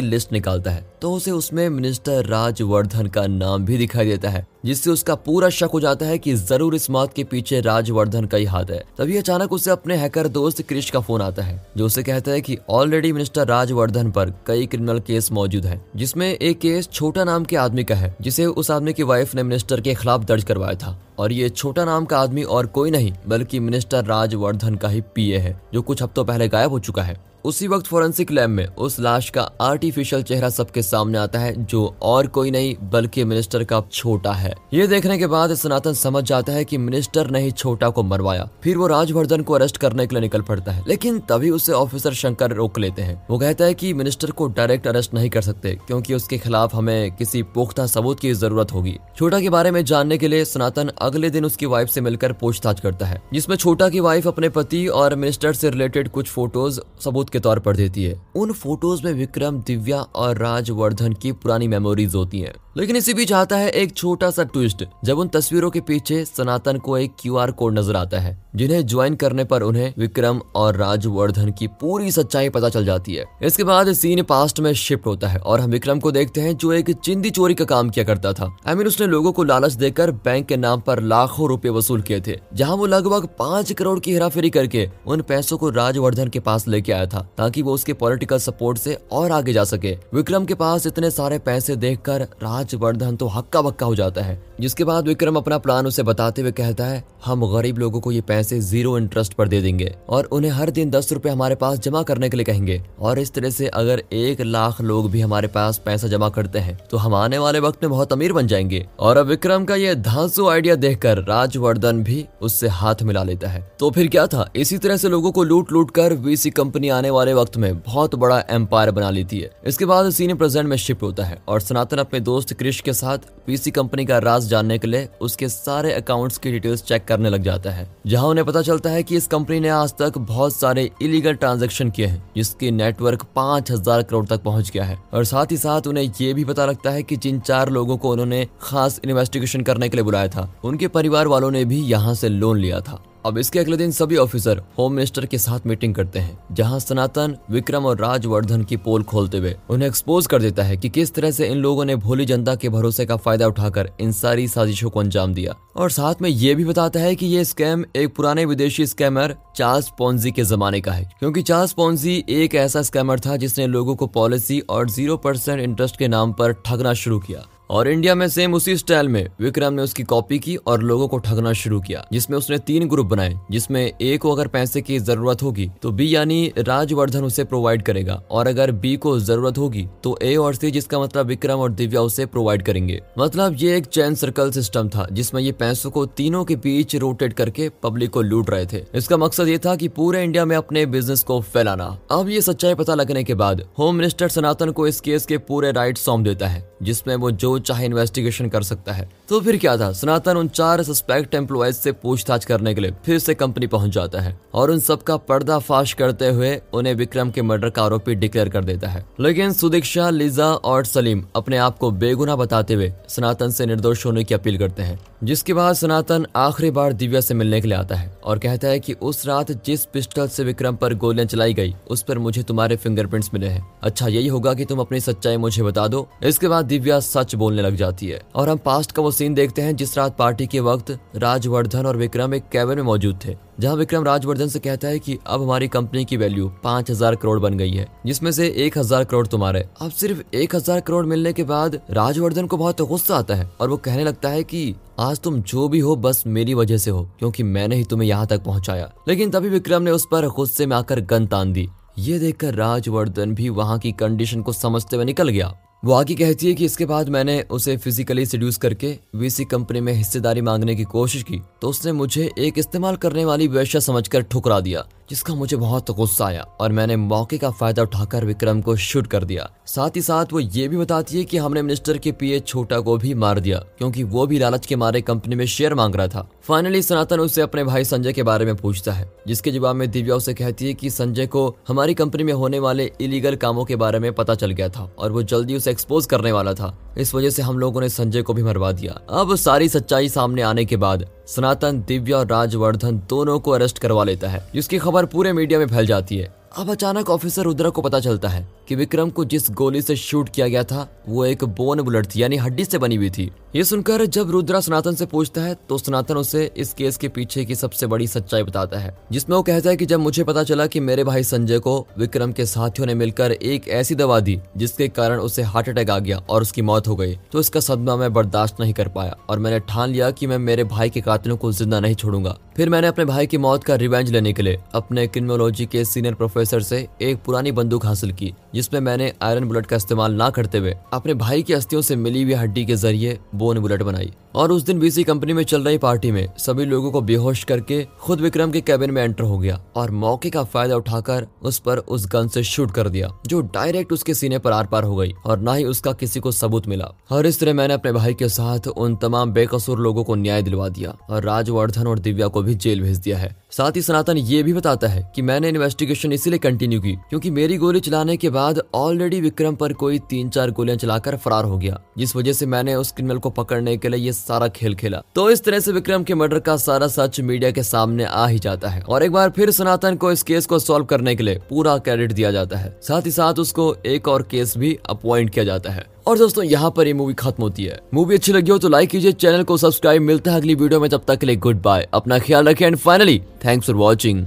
लिस्ट 0.00 0.32
निकालता 0.32 0.70
है 0.70 0.86
तो 1.02 1.12
उसे 1.12 1.30
उसमें 1.30 1.68
मिनिस्टर 1.68 2.26
राजवर्धन 2.26 2.87
का 2.88 3.26
नाम 3.26 3.64
भी 3.64 3.76
दिखाई 3.78 4.06
देता 4.06 4.30
है, 4.30 4.46
जिससे 4.64 4.90
उसका 4.90 5.14
पूरा 5.14 5.48
शक 5.48 5.70
हो 5.72 5.80
जाता 5.80 6.06
है 6.06 6.18
कि 6.18 6.34
ज़रूर 6.34 6.74
इस 6.74 6.88
मौत 6.90 7.12
के 7.12 7.24
पीछे 7.24 7.60
राजवर्धन 7.60 8.24
का 8.24 8.36
ही 8.36 8.44
हाथ 8.44 8.70
है। 8.70 8.82
तभी 8.98 9.16
अचानक 9.16 9.52
उसे 9.52 9.70
अपने 9.70 9.96
हैकर 9.96 10.28
दोस्त 10.28 10.62
क्रिश 10.62 10.90
का 10.90 11.00
फ़ोन 11.00 11.22
आता 11.22 11.42
है, 11.42 11.60
जो 11.76 11.86
उसे 11.86 12.02
कहता 12.02 12.30
है 12.30 12.40
कि 12.40 12.58
ऑलरेडी 12.70 13.12
मिनिस्टर 13.12 13.46
राजवर्धन 13.46 14.10
पर 14.10 14.32
कई 14.46 14.66
क्रिमिनल 14.66 15.00
केस 15.00 15.32
मौजूद 15.32 15.66
हैं, 15.66 15.84
जिसमें 15.96 16.28
एक 16.28 16.58
केस 16.58 16.88
छोटा 16.92 17.24
नाम 17.24 17.44
के 17.44 17.56
आदमी 17.56 17.84
का 17.84 17.94
है, 17.94 18.14
जिसे 18.20 18.46
उस 18.46 18.70
आदमी 18.70 18.92
की 18.92 19.02
वाइफ 19.02 19.34
ने 19.34 19.42
मिनिस्टर 19.42 19.80
के 19.80 19.94
खिलाफ 19.94 20.24
दर्ज 20.24 20.44
करवाया 20.44 20.74
था। 20.74 20.98
और 21.18 21.32
ये 21.32 21.48
छोटा 21.48 21.84
नाम 21.84 22.04
का 22.04 22.18
आदमी 22.18 22.42
और 22.42 22.66
कोई 22.66 22.90
नहीं, 22.90 23.12
बल्कि 23.28 23.60
मिनिस्टर 23.60 24.04
राजवर्धन 24.04 24.74
का 24.74 24.88
ही 24.88 25.00
पीए 25.14 25.38
है, 25.38 25.60
जो 25.74 25.82
कुछ 25.82 26.02
हफ्तों 26.02 26.24
पहले 26.24 26.48
गायब 26.48 26.70
हो 26.70 26.78
चुका 26.78 27.02
है। 27.02 27.27
उसी 27.44 27.66
वक्त 27.68 27.86
फोरेंसिक 27.86 28.30
लैब 28.30 28.50
में 28.50 28.66
उस 28.66 28.98
लाश 29.00 29.28
का 29.30 29.42
आर्टिफिशियल 29.60 30.22
चेहरा 30.22 30.48
सबके 30.48 30.82
सामने 30.82 31.18
आता 31.18 31.38
है, 31.38 31.64
जो 31.64 31.94
और 32.02 32.26
कोई 32.26 32.50
नहीं, 32.50 32.74
बल्कि 32.82 33.24
मिनिस्टर 33.24 33.64
का 33.64 33.82
छोटा 33.92 34.32
है। 34.32 34.54
ये 34.72 34.86
देखने 34.86 35.18
के 35.18 35.26
बाद 35.26 35.54
सनातन 35.54 35.92
समझ 35.92 36.22
जाता 36.24 36.52
है 36.52 36.64
कि 36.64 36.78
मिनिस्टर 36.78 37.30
ने 37.30 37.40
ही 37.40 37.50
छोटा 37.50 37.88
को 37.88 38.02
मरवाया। 38.02 38.48
फिर 38.62 38.76
वो 38.76 38.86
राजवर्धन 38.86 39.42
को 39.42 39.54
अरेस्ट 39.54 39.76
करने 39.76 40.06
के 40.06 40.14
लिए 40.14 40.20
निकल 40.20 40.42
पड़ता 40.42 40.72
है, 40.72 40.84
लेकिन 40.88 41.18
तभी 41.28 41.50
उसे 41.50 41.72
ऑफिसर 41.72 42.14
शंकर 42.14 42.52
रोक 42.52 42.78
लेते 42.78 43.02
हैं। 43.02 43.26
वो 43.30 43.38
कहता 43.38 43.64
है 43.64 43.74
की 43.74 43.92
मिनिस्टर 43.94 44.30
को 44.30 44.46
डायरेक्ट 44.48 44.86
अरेस्ट 44.86 45.14
नहीं 45.14 45.30
कर 45.30 45.42
सकते, 45.42 45.74
क्यूँकी 45.86 46.14
उसके 46.14 46.38
खिलाफ 46.38 46.74
हमें 46.74 47.16
किसी 47.16 47.42
पुख्ता 47.54 47.86
सबूत 47.86 48.20
की 48.20 48.32
ज़रूरत 48.34 48.72
होगी। 48.72 48.96
छोटा 49.16 49.40
के 49.40 49.50
बारे 49.50 49.70
में 49.70 49.84
जानने 49.84 50.18
के 50.18 50.28
लिए 50.28 50.44
सनातन 50.44 50.90
अगले 51.00 51.30
दिन 51.30 51.44
उसकी 51.44 51.66
वाइफ 51.66 51.88
से 51.88 52.00
मिलकर 52.00 52.32
पूछताछ 52.32 52.80
करता 52.80 53.06
है, 53.06 53.22
जिसमें 53.32 53.56
छोटा 53.56 53.88
की 53.88 54.00
वाइफ 54.00 54.28
अपने 54.28 54.48
पति 54.48 54.86
और 54.88 55.14
मिनिस्टर 55.14 55.52
से 55.52 55.70
रिलेटेड 55.70 56.08
कुछ 56.08 56.28
फ़ोटोज़, 56.28 56.80
सबूत 57.00 57.27
के 57.28 57.40
तौर 57.40 57.58
पर 57.58 57.76
देती 57.76 58.04
है। 58.04 58.20
उन 58.34 58.52
फ़ोटोज़ 58.52 59.04
में 59.04 59.12
विक्रम, 59.12 59.60
दिव्या 59.60 60.00
और 60.00 60.38
राजवर्धन 60.38 61.12
की 61.12 61.32
पुरानी 61.32 61.68
मेमोरीज 61.68 62.14
होती 62.14 62.40
हैं। 62.40 62.54
लेकिन 62.78 62.96
इसी 62.96 63.12
बीच 63.14 63.32
आता 63.32 63.56
है 63.56 63.70
एक 63.70 63.94
छोटा 63.96 64.30
सा 64.30 64.42
ट्विस्ट 64.44 64.84
जब 65.04 65.18
उन 65.18 65.28
तस्वीरों 65.28 65.70
के 65.70 65.80
पीछे 65.80 66.24
सनातन 66.24 66.76
को 66.78 66.96
एक 66.98 67.12
क्यूआर 67.20 67.50
कोड 67.50 67.78
नज़र 67.78 67.96
आता 67.96 68.18
है, 68.20 68.36
जिन्हें 68.56 68.86
ज्वाइन 68.86 69.14
करने 69.14 69.44
पर 69.44 69.62
उन्हें 69.62 69.94
विक्रम 69.98 70.40
और 70.56 70.76
राजवर्धन 70.76 71.50
की 71.52 71.66
पूरी 71.80 72.10
सच्चाई 72.12 72.48
पता 72.48 72.68
चल 72.68 72.84
जाती 72.84 73.14
है। 73.14 73.24
इसके 73.42 73.64
बाद 73.64 73.92
सीन 73.92 74.22
पास्ट 74.22 74.60
में 74.60 74.72
शिफ्ट 74.74 75.06
होता 75.06 75.28
है 75.28 75.38
और 75.38 75.60
हम 75.60 75.70
विक्रम 75.70 76.00
को 76.00 76.12
देखते 76.12 76.40
हैं, 76.40 76.56
जो 76.56 76.72
एक 76.72 76.90
चिंदी 76.94 77.30
चोरी 77.30 77.54
का 77.54 77.64
काम 77.64 77.90
किया 77.90 78.04
करता 78.04 78.32
था। 78.32 78.50
आई 78.66 78.74
मीन 78.74 78.86
उसने 78.86 79.06
लोगों 79.06 79.32
को 79.32 79.44
लालच 79.44 79.72
देकर 79.74 80.10
बैंक 80.10 80.46
के 80.46 80.56
नाम 80.56 80.80
पर 80.80 81.02
लाखों 81.02 81.48
रुपए 81.48 81.68
वसूल 81.70 82.02
किए 82.02 82.20
थे, 82.20 82.38
जहाँ 82.54 82.76
वो 82.76 82.86
लगभग 82.86 83.28
पाँच 83.38 83.72
करोड़ 83.72 83.98
की 83.98 84.12
हेराफेरी 84.12 84.50
करके 84.50 84.88
उन 85.06 85.22
पैसों 85.22 85.58
को 85.58 85.70
राजवर्धन 85.70 86.28
के 86.28 86.40
पास 86.40 86.68
लेके 86.68 86.92
आया 86.92 87.06
था, 87.06 87.26
ताकि 87.38 87.62
वो 87.62 87.74
उसके 87.74 87.92
पॉलिटिकल 87.94 88.38
सपोर्ट 88.40 88.78
से 88.78 88.98
और 89.12 89.32
आगे 89.32 89.52
जा 89.52 89.64
सके। 89.66 89.96
विक्रम 90.14 90.44
के 90.44 90.54
पास 90.56 90.86
इतने 90.86 91.10
सारे 91.10 91.38
पैसे 91.40 91.76
देखकर 91.78 92.26
राजवर्धन 92.68 93.16
तो 93.16 93.26
हक्का 93.26 93.60
बक्का 93.62 93.86
हो 93.86 93.94
जाता 93.94 94.22
है। 94.22 94.40
जिसके 94.60 94.84
बाद 94.84 95.06
विक्रम 95.08 95.36
अपना 95.36 95.58
प्लान 95.58 95.86
उसे 95.86 96.02
बताते 96.02 96.42
हुए 96.42 96.50
कहता 96.52 96.84
है, 96.84 97.02
हम 97.24 97.46
गरीब 97.46 97.78
लोगों 97.78 98.00
को 98.00 98.12
ये 98.12 98.20
पैसे 98.20 98.60
ज़ीरो 98.60 98.96
इंटरेस्ट 98.98 99.34
पर 99.34 99.48
दे 99.48 99.60
देंगे 99.62 99.94
और 100.08 100.24
उन्हें 100.24 100.50
हर 100.50 100.70
दिन 100.70 100.90
दस 100.90 101.12
रुपए 101.12 101.28
हमारे 101.28 101.54
पास 101.54 101.78
जमा 101.78 102.02
करने 102.02 102.28
के 102.30 102.36
लिए 102.36 102.44
कहेंगे। 102.44 102.82
और 103.00 103.18
इस 103.18 103.32
तरह 103.32 103.50
से 103.50 103.66
अगर 103.68 104.02
एक 104.12 104.40
लाख 104.40 104.80
लोग 104.80 105.10
भी 105.10 105.20
हमारे 105.20 105.48
पास 105.48 105.80
पैसा 105.84 106.08
जमा 106.08 106.28
करते 106.28 106.58
हैं 106.58 106.78
तो 106.90 106.96
हम 106.96 107.14
आने 107.14 107.38
वाले 107.38 107.60
वक्त 107.60 107.84
में 107.84 107.90
बहुत 107.90 108.12
अमीर 108.12 108.32
बन 108.32 108.46
जाएँगे। 108.46 108.86
और 108.98 109.16
अब 109.16 109.26
विक्रम 109.26 109.64
का 109.64 109.74
ये 109.76 109.94
धांसू 109.94 110.48
आइडिया 110.48 110.74
देखकर 110.76 111.18
राजवर्धन 111.18 112.02
भी 112.04 112.24
उससे 112.42 112.68
हाथ 112.70 113.02
मिला 113.02 113.22
लेता 113.22 113.48
है। 113.48 113.66
तो 113.80 113.90
फिर 113.90 114.08
क्या 114.08 114.26
था? 114.26 114.48
इसी 114.56 114.78
तरह 114.78 114.96
से 114.96 115.08
लोगों 115.08 115.32
को 115.32 115.44
लूट 115.44 115.72
लूट 115.72 115.90
कर 115.90 116.12
वीसी 116.18 116.50
कंपनी 116.50 116.88
आने 116.88 117.10
वाले 117.10 117.34
वक्त 117.34 117.56
में 117.56 117.78
बहुत 117.78 118.14
बड़ा 118.16 118.42
एम्पायर 118.50 118.90
बना 118.90 119.10
लेती 119.10 119.38
है। 119.40 119.50
इसके 119.66 119.84
बाद 119.84 120.10
सीन 120.10 120.36
प्रेजेंट 120.36 120.68
में 120.68 120.76
शिफ्ट 120.76 121.02
होता 121.02 121.24
है 121.24 121.38
और 121.48 121.60
सनातन 121.60 121.96
अपने 121.96 122.20
दोस्त 122.20 122.52
क्रिश 122.58 122.80
के 122.80 122.92
साथ 122.92 123.18
वीसी 123.48 123.70
कंपनी 123.70 124.04
का 124.04 124.16
राज 124.18 124.46
जानने 124.48 124.78
के 124.78 124.86
लिए 124.86 125.08
उसके 125.20 125.48
सारे 125.48 125.92
अकाउंट्स 125.92 126.38
की 126.38 126.50
डिटेल्स 126.52 126.82
चेक 126.82 127.04
करने 127.04 127.30
लग 127.30 127.42
जाता 127.42 127.70
है, 127.70 127.86
जहाँ 128.06 128.28
उन्हें 128.28 128.44
पता 128.46 128.62
चलता 128.62 128.90
है 128.90 129.02
कि 129.02 129.16
इस 129.16 129.26
कंपनी 129.26 129.58
ने 129.60 129.68
आज 129.68 129.92
तक 129.98 130.18
बहुत 130.20 130.54
सारे 130.54 130.88
इलीगल 131.02 131.34
ट्रांजेक्शन 131.34 131.90
किए 131.90 132.06
हैं, 132.06 132.22
जिसकी 132.36 132.70
नेटवर्क 132.70 133.24
पाँच 133.36 133.70
हज़ार 133.70 134.02
करोड़ 134.02 134.24
तक 134.26 134.42
पहुँच 134.42 134.70
गया 134.70 134.84
है। 134.84 134.98
और 135.14 135.24
साथ 135.24 135.52
ही 135.52 135.56
साथ 135.56 135.86
उन्हें 135.86 136.10
ये 136.20 136.32
भी 136.34 136.44
पता 136.44 136.66
लगता 136.66 136.90
है 136.90 137.02
की 137.02 137.16
जिन 137.18 137.40
चार 137.40 137.70
लोगों 137.70 137.96
को 137.96 138.10
उन्होंने 138.12 138.46
खास 138.62 139.00
इन्वेस्टिगेशन 139.04 139.62
करने 139.62 139.88
के 139.88 139.96
लिए 139.96 140.04
बुलाया 140.04 140.28
था, 140.28 140.52
उनके 140.64 140.88
परिवार 140.88 141.28
वालों 141.28 141.50
ने 141.50 141.64
भी 141.64 141.80
यहाँ 141.82 142.14
से 142.14 142.28
लोन 142.28 142.58
लिया 142.58 142.80
था। 142.80 143.02
अब 143.28 143.38
इसके 143.38 143.58
अगले 143.58 143.76
दिन 143.76 143.90
सभी 143.90 144.16
ऑफिसर 144.16 144.60
होम 144.78 144.92
मिनिस्टर 144.92 145.24
के 145.26 145.38
साथ 145.38 145.66
मीटिंग 145.66 145.94
करते 145.94 146.18
हैं, 146.18 146.38
जहाँ 146.52 146.78
सनातन, 146.80 147.36
विक्रम 147.50 147.86
और 147.86 147.98
राजवर्धन 147.98 148.62
की 148.64 148.76
पोल 148.78 149.02
खोलते 149.02 149.38
हुए 149.38 149.54
उन्हें 149.70 149.88
एक्सपोज 149.88 150.26
कर 150.26 150.42
देता 150.42 150.62
है 150.62 150.76
कि 150.76 150.88
किस 150.88 151.14
तरह 151.14 151.30
से 151.30 151.48
इन 151.48 151.58
लोगों 151.58 151.84
ने 151.84 151.96
भोली 151.96 152.26
जनता 152.26 152.54
के 152.54 152.68
भरोसे 152.68 153.06
का 153.06 153.16
फ़ायदा 153.16 153.46
उठाकर 153.46 153.90
इन 154.00 154.12
सारी 154.12 154.46
साजिशों 154.48 154.90
को 154.90 155.00
अंजाम 155.00 155.34
दिया। 155.34 155.54
और 155.76 155.90
साथ 155.90 156.22
में 156.22 156.28
ये 156.30 156.54
भी 156.54 156.64
बताता 156.64 157.00
है 157.00 157.14
कि 157.14 157.26
ये 157.26 157.44
स्कैम 157.44 157.84
एक 157.96 158.14
पुराने 158.16 158.44
विदेशी 158.44 158.86
स्कैमर 158.86 159.36
चार्ल्स 159.56 159.92
पोन्जी 159.98 160.32
के 160.32 160.44
जमाने 160.44 160.80
का 160.80 160.92
है, 160.92 161.10
क्योंकि 161.18 161.42
चार्ल्स 161.42 161.72
पोन्जी 161.72 162.24
एक 162.30 162.54
ऐसा 162.56 162.82
स्कैमर 162.82 163.20
था 163.20 163.36
जिसने 163.36 163.66
लोगों 163.66 163.96
को 163.96 164.06
पॉलिसी 164.08 164.60
और 164.60 164.90
ज़ीरो 164.90 165.16
परसेंट 165.18 165.60
इंटरेस्ट 165.60 165.98
के 165.98 166.08
नाम 166.08 166.32
पर 166.32 166.52
ठगना 166.66 166.94
शुरू 166.94 167.18
किया। 167.20 167.46
और 167.70 167.88
इंडिया 167.88 168.14
में 168.14 168.26
सेम 168.28 168.54
उसी 168.54 168.76
स्टाइल 168.76 169.08
में 169.08 169.28
विक्रम 169.40 169.72
ने 169.74 169.82
उसकी 169.82 170.02
कॉपी 170.04 170.38
की 170.38 170.54
और 170.58 170.82
लोगों 170.82 171.08
को 171.08 171.18
ठगना 171.18 171.52
शुरू 171.52 171.80
किया, 171.80 172.04
जिसमें 172.12 172.36
उसने 172.38 172.58
तीन 172.58 172.88
ग्रुप 172.88 173.06
बनाए, 173.06 173.34
जिसमें 173.50 173.92
ए 173.92 174.16
को 174.16 174.30
अगर 174.32 174.46
पैसे 174.48 174.80
की 174.80 174.98
ज़रूरत 174.98 175.42
होगी 175.42 175.70
तो 175.82 175.90
बी 175.92 176.14
यानी 176.14 176.52
राजवर्धन 176.58 177.24
उसे 177.24 177.44
प्रोवाइड 177.44 177.82
करेगा, 177.82 178.22
और 178.30 178.48
अगर 178.48 178.72
बी 178.74 178.96
को 178.96 179.18
ज़रूरत 179.20 179.58
होगी 179.58 179.86
तो 180.02 180.16
ए 180.22 180.34
और 180.36 180.54
सी 180.54 180.70
जिसका 180.70 181.00
मतलब 181.00 181.26
विक्रम 181.26 181.58
और 181.58 181.72
दिव्या 181.72 182.02
उसे 182.02 182.26
प्रोवाइड 182.26 182.62
करेंगे। 182.62 183.00
मतलब 183.18 183.56
ये 183.58 183.76
एक 183.76 183.86
चैन 183.86 184.14
सर्कल 184.14 184.50
सिस्टम 184.50 184.88
था, 184.88 185.06
जिसमें 185.12 185.40
ये 185.42 185.52
पैसों 185.54 185.90
को 185.90 186.06
तीनों 186.08 186.44
के 186.44 186.56
बीच 186.58 186.96
रोटेट 186.96 187.32
करके 187.32 187.68
पब्लिक 187.82 188.10
को 188.10 188.22
लूट 188.22 188.50
रहे 188.50 188.66
थे। 188.66 188.84
इसका 188.94 189.16
मकसद 189.16 189.48
ये 189.48 189.58
था 189.58 189.74
कि 189.76 189.88
पूरे 189.90 190.22
इंडिया 190.24 190.44
में 190.44 190.56
अपने 190.56 190.86
बिज़नेस 190.86 191.22
को 191.22 191.40
फैलाना। 191.42 191.86
अब 192.12 192.28
ये 192.28 192.40
सच्चाई 192.40 192.74
पता 192.74 192.94
लगने 192.94 193.24
के 193.24 193.34
बाद 193.34 193.62
होम 193.78 193.94
मिनिस्टर 193.94 194.28
सनातन 194.30 194.70
को 194.70 194.86
इस 194.86 195.00
केस 195.00 195.26
के 195.26 195.38
पूरे 195.40 195.72
राइट 195.72 195.98
सौंप 195.98 196.24
देता 196.24 196.48
है। 196.48 196.66
जिसमें 196.82 197.14
वो 197.16 197.30
जो 197.30 197.58
चाहे 197.58 197.86
इन्वेस्टिगेशन 197.86 198.48
कर 198.48 198.62
सकता 198.62 198.92
है। 198.92 199.08
तो 199.28 199.40
फिर 199.40 199.56
क्या 199.56 199.76
था? 199.76 199.92
सनातन 199.92 200.36
उन 200.36 200.48
चार 200.48 200.82
सस्पेक्ट 200.82 201.34
एम्प्लॉयज़ 201.34 201.76
से 201.76 201.92
पूछताछ 201.92 202.44
करने 202.44 202.74
के 202.74 202.80
लिए 202.80 202.92
फिर 203.04 203.18
से 203.18 203.34
कंपनी 203.34 203.66
पहुँच 203.66 203.90
जाता 203.90 204.20
है 204.20 204.38
और 204.54 204.70
उन 204.70 204.78
सबका 204.80 205.16
पर्दाफाश 205.16 205.92
करते 205.92 206.28
हुए 206.28 206.60
उन्हें 206.72 206.94
विक्रम 206.94 207.30
के 207.30 207.42
मर्डर 207.42 207.70
का 207.70 207.82
आरोपी 207.82 208.14
डिक्लेयर 208.14 208.48
कर 208.48 208.64
देता 208.64 208.88
है। 208.88 209.04
लेकिन 209.20 209.52
सुदीक्षा, 209.52 210.08
लिजा 210.10 210.46
और 210.46 210.84
सलीम 210.84 211.24
अपने 211.36 211.56
आप 211.56 211.78
को 211.78 211.90
बेगुना 211.90 212.36
बताते 212.36 212.74
हुए 212.74 212.92
सनातन 213.08 213.50
से 213.50 213.66
निर्दोष 213.66 214.04
होने 214.06 214.24
की 214.24 214.34
अपील 214.34 214.58
करते 214.58 214.82
हैं, 214.82 214.98
जिसके 215.24 215.54
बाद 215.54 215.74
सनातन 215.74 216.26
आखिरी 216.36 216.70
बार 216.70 216.92
दिव्या 216.92 217.20
से 217.20 217.34
मिलने 217.34 217.60
के 217.60 217.68
लिए 217.68 217.76
आता 217.76 217.94
है 217.94 218.16
और 218.24 218.38
कहता 218.38 218.68
है 218.68 218.80
कि 218.80 218.92
उस 218.92 219.26
रात 219.26 219.52
जिस 219.66 219.84
पिस्टल 219.84 220.28
से 220.28 220.44
विक्रम 220.44 220.76
पर 220.76 220.94
गोलियाँ 220.94 221.26
चलाई 221.26 221.54
गई, 221.54 221.74
उस 221.90 222.02
पर 222.02 222.18
मुझे 222.18 222.42
तुम्हारे 222.42 222.76
फिंगरप्रिंट्स 222.76 223.30
मिले 223.34 223.46
हैं। 223.46 223.66
अच्छा 223.82 224.08
यही 224.08 224.26
होगा 224.26 224.54
कि 224.54 224.64
तुम 224.64 224.80
अपनी 224.80 225.00
सच्चाई 225.00 225.36
मुझे 225.36 225.62
बता 225.62 225.86
दो। 225.88 226.06
इसके 226.24 226.48
बाद 226.48 226.67
दिव्या 226.68 226.98
सच 227.00 227.34
बोलने 227.34 227.62
लग 227.62 227.76
जाती 227.76 228.06
है। 228.06 228.20
और 228.34 228.48
हम 228.48 228.58
पास्ट 228.64 228.92
का 228.92 229.02
वो 229.02 229.10
सीन 229.10 229.34
देखते 229.34 229.62
हैं 229.62 229.74
जिस 229.76 229.96
रात 229.98 230.16
पार्टी 230.16 230.46
के 230.46 230.60
वक्त 230.62 230.98
राजवर्धन 231.16 231.86
और 231.86 231.96
विक्रम 231.96 232.34
एक 232.34 232.48
कैबिन 232.52 232.76
में 232.76 232.84
मौजूद 232.84 233.18
थे, 233.24 233.36
जहाँ 233.60 233.74
विक्रम 233.76 234.04
राजवर्धन 234.04 234.48
से 234.48 234.58
कहता 234.58 234.88
है 234.88 234.98
कि 234.98 235.18
अब 235.26 235.42
हमारी 235.42 235.68
कंपनी 235.68 236.04
की 236.04 236.16
वैल्यू 236.16 236.48
पाँच 236.64 236.90
हज़ार 236.90 237.14
करोड़ 237.16 237.38
बन 237.40 237.58
गई 237.58 237.70
है, 237.70 237.86
जिसमें 238.06 238.30
से 238.32 238.48
एक 238.56 238.78
हज़ार 238.78 239.04
करोड़ 239.04 239.26
तुम्हारे। 239.26 239.64
अब 239.80 239.90
सिर्फ़ 239.92 240.22
एक 240.34 240.54
हज़ार 240.56 240.80
करोड़ 240.80 241.04
मिलने 241.06 241.32
के 241.32 241.44
बाद 241.44 241.80
राजवर्धन 241.90 242.46
को 242.46 242.56
बहुत 242.56 242.80
गुस्सा 242.82 243.16
आता 243.16 243.34
है 243.34 243.50
और 243.60 243.68
वो 243.68 243.76
कहने 243.78 244.04
लगता 244.04 244.28
है 244.28 244.42
कि 244.44 244.74
आज 245.00 245.20
तुम 245.20 245.40
जो 245.42 245.68
भी 245.68 245.78
हो 245.78 245.96
बस 245.96 246.22
मेरी 246.28 246.54
वजह 246.54 246.76
से 246.76 246.90
हो, 246.90 247.08
क्योंकि 247.18 247.42
मैंने 247.44 247.76
ही 247.76 247.84
तुम्हें 247.84 248.08
यहाँ 248.08 248.26
तक 248.26 248.42
पहुँचाया। 248.44 248.90
लेकिन 249.08 249.30
तभी 249.30 249.48
विक्रम 249.48 249.82
ने 249.82 249.90
उस 249.90 250.06
पर 250.10 250.28
गुस्से 250.28 250.66
में 250.66 250.76
आकर 250.76 251.00
गन 251.02 251.26
तान 251.26 251.52
दी। 251.52 251.68
ये 251.98 252.18
देखकर 252.18 252.54
राजवर्धन 252.54 253.34
भी 253.34 253.48
वहाँ 253.50 253.78
की 253.78 253.92
कंडीशन 253.94 254.42
को 254.42 254.52
समझते 254.54 254.96
हुए 254.96 255.04
निकल 255.04 255.28
गया। 255.28 255.52
वो 255.82 255.92
आगे 255.94 256.14
कहती 256.14 256.46
है 256.46 256.54
कि 256.54 256.64
इसके 256.64 256.86
बाद 256.86 257.08
मैंने 257.08 257.40
उसे 257.50 257.76
फिजिकली 257.76 258.24
सिड्यूस 258.26 258.56
करके 258.56 258.92
वीसी 259.16 259.44
कंपनी 259.44 259.80
में 259.80 259.92
हिस्सेदारी 259.92 260.40
मांगने 260.40 260.74
की 260.74 260.84
कोशिश 260.86 261.22
की 261.22 261.40
तो 261.62 261.68
उसने 261.68 261.92
मुझे 261.92 262.30
एक 262.38 262.58
इस्तेमाल 262.58 262.96
करने 262.96 263.24
वाली 263.24 263.46
वेश्या 263.48 263.80
समझकर 263.80 264.22
ठुकरा 264.22 264.58
दिया, 264.60 264.84
जिसका 265.10 265.34
मुझे 265.34 265.56
बहुत 265.56 265.90
गुस्सा 265.90 266.26
आया 266.26 266.42
और 266.60 266.72
मैंने 266.72 266.96
मौके 266.96 267.38
का 267.38 267.50
फ़ायदा 267.50 267.82
उठाकर 267.82 268.24
विक्रम 268.24 268.60
को 268.62 268.74
शूट 268.78 269.06
कर 269.06 269.24
दिया। 269.24 269.48
साथ 269.66 269.96
ही 269.96 270.02
साथ 270.02 270.32
वो 270.32 270.40
ये 270.40 270.66
भी 270.68 270.76
बताती 270.76 271.18
है 271.18 271.24
कि 271.24 271.36
हमने 271.36 271.62
मिनिस्टर 271.62 271.98
के 271.98 272.12
पीए 272.12 272.40
छोटा 272.40 272.80
को 272.80 272.96
भी 272.96 273.14
मार 273.14 273.40
दिया, 273.40 273.58
क्योंकि 273.78 274.02
वो 274.04 274.26
भी 274.26 274.38
लालच 274.38 274.66
के 274.66 274.76
मारे 274.76 275.00
कंपनी 275.02 275.36
में 275.36 275.44
शेयर 275.46 275.74
मांग 275.74 275.94
रहा 275.94 276.08
था। 276.08 276.28
फाइनली 276.42 276.82
सनातन 276.82 277.20
उससे 277.20 277.42
अपने 277.42 277.64
भाई 277.64 277.84
संजय 277.84 278.12
के 278.12 278.22
बारे 278.22 278.44
में 278.44 278.54
पूछता 278.56 278.92
है, 278.92 279.10
जिसके 279.26 279.50
जवाब 279.50 279.76
में 279.76 279.90
दिव्या 279.90 280.16
उसे 280.16 280.34
कहती 280.34 280.66
है 280.66 280.74
की 280.74 280.90
संजय 280.90 281.26
को 281.26 281.46
हमारी 281.68 281.94
कंपनी 281.94 282.24
में 282.24 282.32
होने 282.34 282.58
वाले 282.58 282.90
इलीगल 283.00 283.36
कामों 283.36 283.64
के 283.64 283.76
बारे 283.76 283.98
में 283.98 284.12
पता 284.12 284.34
चल 284.34 284.50
गया 284.50 284.68
था 284.68 284.90
और 284.98 285.12
वो 285.12 285.22
जल्दी 285.24 285.56
उसे 285.56 285.67
एक्सपोज 285.68 286.06
करने 286.06 286.32
वाला 286.32 286.54
था। 286.54 286.78
इस 286.98 287.14
वजह 287.14 287.30
से 287.30 287.42
हम 287.42 287.58
लोगों 287.58 287.80
ने 287.80 287.88
संजय 287.88 288.22
को 288.22 288.34
भी 288.34 288.42
मरवा 288.42 288.72
दिया। 288.72 288.92
अब 289.10 289.36
सारी 289.36 289.68
सच्चाई 289.68 290.08
सामने 290.08 290.42
आने 290.42 290.64
के 290.64 290.76
बाद, 290.76 291.06
सनातन, 291.26 291.84
दिव्या 291.88 292.18
और 292.18 292.26
राजवर्धन 292.26 293.02
दोनों 293.08 293.38
को 293.40 293.50
अरेस्ट 293.50 293.78
करवा 293.78 294.04
लेता 294.04 294.28
है, 294.28 294.48
जिसकी 294.54 294.78
खबर 294.78 295.06
पूरे 295.06 295.32
मीडिया 295.32 295.58
में 295.58 295.66
फैल 295.66 295.86
जाती 295.86 296.16
है। 296.16 296.38
अब 296.56 296.70
अचानक 296.70 297.10
ऑफिसर 297.10 297.42
रुद्रा 297.42 297.70
को 297.70 297.82
पता 297.82 298.00
चलता 298.00 298.28
है 298.28 298.48
कि 298.68 298.74
विक्रम 298.74 299.10
को 299.10 299.24
जिस 299.24 299.50
गोली 299.50 299.82
से 299.82 299.96
शूट 299.96 300.28
किया 300.28 300.48
गया 300.48 300.62
था, 300.64 300.88
वो 301.08 301.24
एक 301.24 301.44
बोन 301.44 301.80
बुलेट 301.80 302.06
थी 302.06 302.22
यानी 302.22 302.36
हड्डी 302.36 302.64
से 302.64 302.78
बनी 302.78 302.96
हुई 302.96 303.10
थी। 303.10 303.32
ये 303.54 303.62
सुनकर 303.64 304.04
जब 304.06 304.30
रुद्रा 304.30 304.58
सनातन 304.60 304.94
से 304.94 305.06
पूछता 305.06 305.40
है 305.40 305.54
तो 305.68 305.76
सनातन 305.78 306.16
उसे 306.16 306.44
इस 306.56 306.72
केस 306.74 306.96
के 306.96 307.08
पीछे 307.08 307.44
की 307.44 307.54
सबसे 307.54 307.86
बड़ी 307.86 308.06
सच्चाई 308.06 308.42
बताता 308.42 308.78
है, 308.78 308.94
जिसमें 309.12 309.36
वो 309.36 309.42
कहता 309.42 309.70
है 309.70 309.76
कि 309.76 309.86
जब 309.86 310.00
मुझे 310.00 310.24
पता 310.24 310.42
चला 310.44 310.66
कि 310.66 310.80
मेरे 310.80 311.04
भाई 311.04 311.22
संजय 311.24 311.58
को 311.58 311.86
विक्रम 311.98 312.32
के 312.32 312.46
साथियों 312.46 312.86
ने 312.86 312.94
मिलकर 312.94 313.32
एक 313.32 313.68
ऐसी 313.68 313.94
दवा 313.94 314.18
दी, 314.20 314.38
जिसके 314.56 314.88
कारण 314.88 315.18
उसे 315.18 315.42
हार्ट 315.42 315.68
अटैक 315.68 315.90
आ 315.90 315.98
गया 315.98 316.18
और 316.20 316.42
उसकी 316.42 316.62
मौत 316.62 316.88
हो 316.88 316.96
गई 316.96 317.16
तो 317.32 317.40
इसका 317.40 317.60
सदमा 317.60 317.96
मैं 317.96 318.12
बर्दाश्त 318.12 318.60
नहीं 318.60 318.72
कर 318.72 318.88
पाया 318.88 319.16
और 319.30 319.38
मैंने 319.38 319.60
ठान 319.60 319.88
लिया 319.90 320.10
की 320.10 320.26
मैं 320.26 320.38
मेरे 320.38 320.64
भाई 320.66 320.90
के 320.90 321.00
कातिलों 321.00 321.36
को 321.36 321.52
ज़िंदा 321.52 321.80
नहीं 321.80 321.94
छोड़ूँगा। 321.94 322.36
फिर 322.56 322.68
मैंने 322.68 322.86
अपने 322.86 323.04
भाई 323.04 323.26
की 323.26 323.38
मौत 323.38 323.64
का 323.64 323.74
रिवेंज 323.76 324.10
लेने 324.10 324.32
के 324.32 324.42
लिए 324.42 324.58
अपने 324.74 325.06
क्रिमिनोलॉजी 325.06 325.66
के 325.66 325.84
सीनियर 325.84 326.14
प्रोफेसर 326.14 326.62
से 326.62 326.86
एक 327.02 327.22
पुरानी 327.24 327.52
बंदूक 327.52 327.86
हासिल 327.86 328.12
की, 328.12 328.32
जिसमें 328.54 328.80
मैंने 328.80 329.12
आयरन 329.22 329.44
बुलेट 329.44 329.66
का 329.66 329.76
इस्तेमाल 329.76 330.14
ना 330.14 330.30
करते 330.30 330.58
हुए 330.58 330.74
अपने 330.92 331.14
भाई 331.16 331.42
की 331.42 331.52
अस्थियों 331.52 331.82
से 331.82 331.96
मिली 331.96 332.22
हुई 332.22 332.34
हड्डी 332.34 332.64
के 332.66 332.76
ज़रिए 332.76 333.18
बोन 333.38 333.58
बुलेट 333.58 333.82
बनाई। 333.82 334.12
और 334.34 334.52
उस 334.52 334.62
दिन 334.62 334.78
बीसी 334.78 335.04
कंपनी 335.04 335.32
में 335.32 335.42
चल 335.42 335.62
रही 335.62 335.78
पार्टी 335.78 336.10
में 336.12 336.26
सभी 336.38 336.64
लोगों 336.64 336.90
को 336.90 337.00
बेहोश 337.00 337.42
करके 337.44 337.82
खुद 338.00 338.20
विक्रम 338.20 338.50
के 338.50 338.60
कैबिन 338.60 338.90
में 338.90 339.02
एंटर 339.02 339.24
हो 339.24 339.38
गया 339.38 339.60
और 339.76 339.90
मौके 339.92 340.30
का 340.30 340.42
फ़ायदा 340.44 340.76
उठाकर 340.76 341.26
उस 341.42 341.58
पर 341.58 341.78
उस 341.78 342.06
गन 342.06 342.28
से 342.28 342.42
शूट 342.44 342.70
कर 342.70 342.88
दिया, 342.88 343.10
जो 343.26 343.40
डायरेक्ट 343.40 343.92
उसके 343.92 344.14
सीने 344.14 344.38
पर 344.38 344.52
आर 344.52 344.66
पार 344.66 344.84
हो 344.84 344.96
गई 344.96 345.12
और 345.26 345.38
ना 345.38 345.54
ही 345.54 345.64
उसका 345.64 345.92
किसी 345.92 346.20
को 346.20 346.30
सबूत 346.32 346.68
मिला। 346.68 346.92
और 347.10 347.26
इस 347.26 347.40
तरह 347.40 347.54
मैंने 347.54 347.74
अपने 347.74 347.92
भाई 347.92 348.14
के 348.14 348.28
साथ 348.28 348.68
उन 348.68 348.96
तमाम 348.96 349.32
बेकसूर 349.32 349.78
लोगों 349.78 350.04
को 350.04 350.14
न्याय 350.14 350.42
दिलवा 350.42 350.68
दिया 350.68 350.96
और 351.10 351.24
राजवर्धन 351.24 351.86
और 351.86 351.98
दिव्या 351.98 352.28
को 352.28 352.42
भी 352.42 352.54
जेल 352.56 352.82
भेज 352.82 352.98
दिया 352.98 353.18
है। 353.18 353.34
साथ 353.52 353.76
ही 353.76 353.82
सनातन 353.82 354.16
ये 354.18 354.42
भी 354.42 354.52
बताता 354.52 354.88
है 354.88 355.02
कि 355.14 355.22
मैंने 355.22 355.48
इन्वेस्टिगेशन 355.48 356.12
इसीलिए 356.12 356.38
कंटिन्यू 356.38 356.80
की 356.80 356.92
क्योंकि 357.10 357.30
मेरी 357.30 357.56
गोली 357.56 357.80
चलाने 357.80 358.16
के 358.16 358.30
बाद 358.30 358.60
ऑलरेडी 358.74 359.20
विक्रम 359.20 359.54
पर 359.56 359.72
कोई 359.72 359.98
तीन 360.10 360.28
चार 360.28 360.50
गोलियाँ 360.50 360.76
चलाकर 360.78 361.16
फरार 361.16 361.44
हो 361.44 361.58
गया, 361.58 361.80
जिस 361.98 362.14
वजह 362.16 362.32
से 362.32 362.46
मैंने 362.46 362.74
उस 362.74 362.92
क्रिमिनल 362.92 363.18
को 363.18 363.30
पकड़ने 363.30 363.76
के 363.76 363.88
लिए 363.88 364.00
ये 364.00 364.12
सारा 364.12 364.48
खेल 364.48 364.74
खेला। 364.74 365.02
तो 365.14 365.28
इस 365.30 365.44
तरह 365.44 365.60
से 365.60 365.72
विक्रम 365.72 366.04
के 366.04 366.14
मर्डर 366.14 366.38
का 366.38 366.56
सारा 366.58 366.88
सच 366.88 367.20
मीडिया 367.20 367.50
के 367.50 367.62
सामने 367.62 368.04
आ 368.04 368.26
ही 368.26 368.38
जाता 368.38 368.68
है 368.68 368.82
और 368.82 369.02
एक 369.02 369.12
बार 369.12 369.30
फिर 369.30 369.50
सनातन 369.50 369.96
को 369.96 370.12
इस 370.12 370.22
केस 370.22 370.46
को 370.46 370.58
सोल्व 370.58 370.84
करने 370.84 371.14
के 371.14 371.22
लिए 371.22 371.40
पूरा 371.50 371.76
क्रेडिट 371.78 372.12
दिया 372.12 372.30
जाता 372.30 372.58
है। 372.58 372.76
साथ 372.82 373.06
ही 373.06 373.10
साथ 373.10 373.38
उसको 373.38 373.74
एक 373.86 374.08
और 374.08 374.22
केस 374.22 374.56
भी 374.58 374.78
अपॉइंट 374.88 375.30
किया 375.30 375.44
जाता 375.44 375.70
है। 375.70 375.86
और 376.08 376.18
दोस्तों, 376.18 376.44
यहाँ 376.44 376.70
पर 376.76 376.86
ये 376.86 376.92
मूवी 376.94 377.14
खत्म 377.14 377.42
होती 377.42 377.64
है। 377.64 377.78
मूवी 377.94 378.14
अच्छी 378.14 378.32
लगी 378.32 378.50
हो 378.50 378.58
तो 378.58 378.68
लाइक 378.68 378.90
कीजिए 378.90 379.12
चैनल 379.14 379.42
को 379.42 379.56
सब्सक्राइब 379.56 380.02
मिलता 380.02 380.30
है 380.30 380.36
अगली 380.36 380.54
वीडियो 380.54 380.80
में, 380.80 380.88
तब 380.90 381.02
तक 381.08 381.18
के 381.18 381.26
लिए 381.26 381.36
गुड 381.36 381.60
बाय 381.62 381.86
अपना 381.94 382.18
ख्याल 382.18 382.48
रखें 382.48 382.66
and 382.66 382.76
finally 382.78 383.18
thanks 383.44 383.66
for 383.66 383.76
watching 383.76 384.24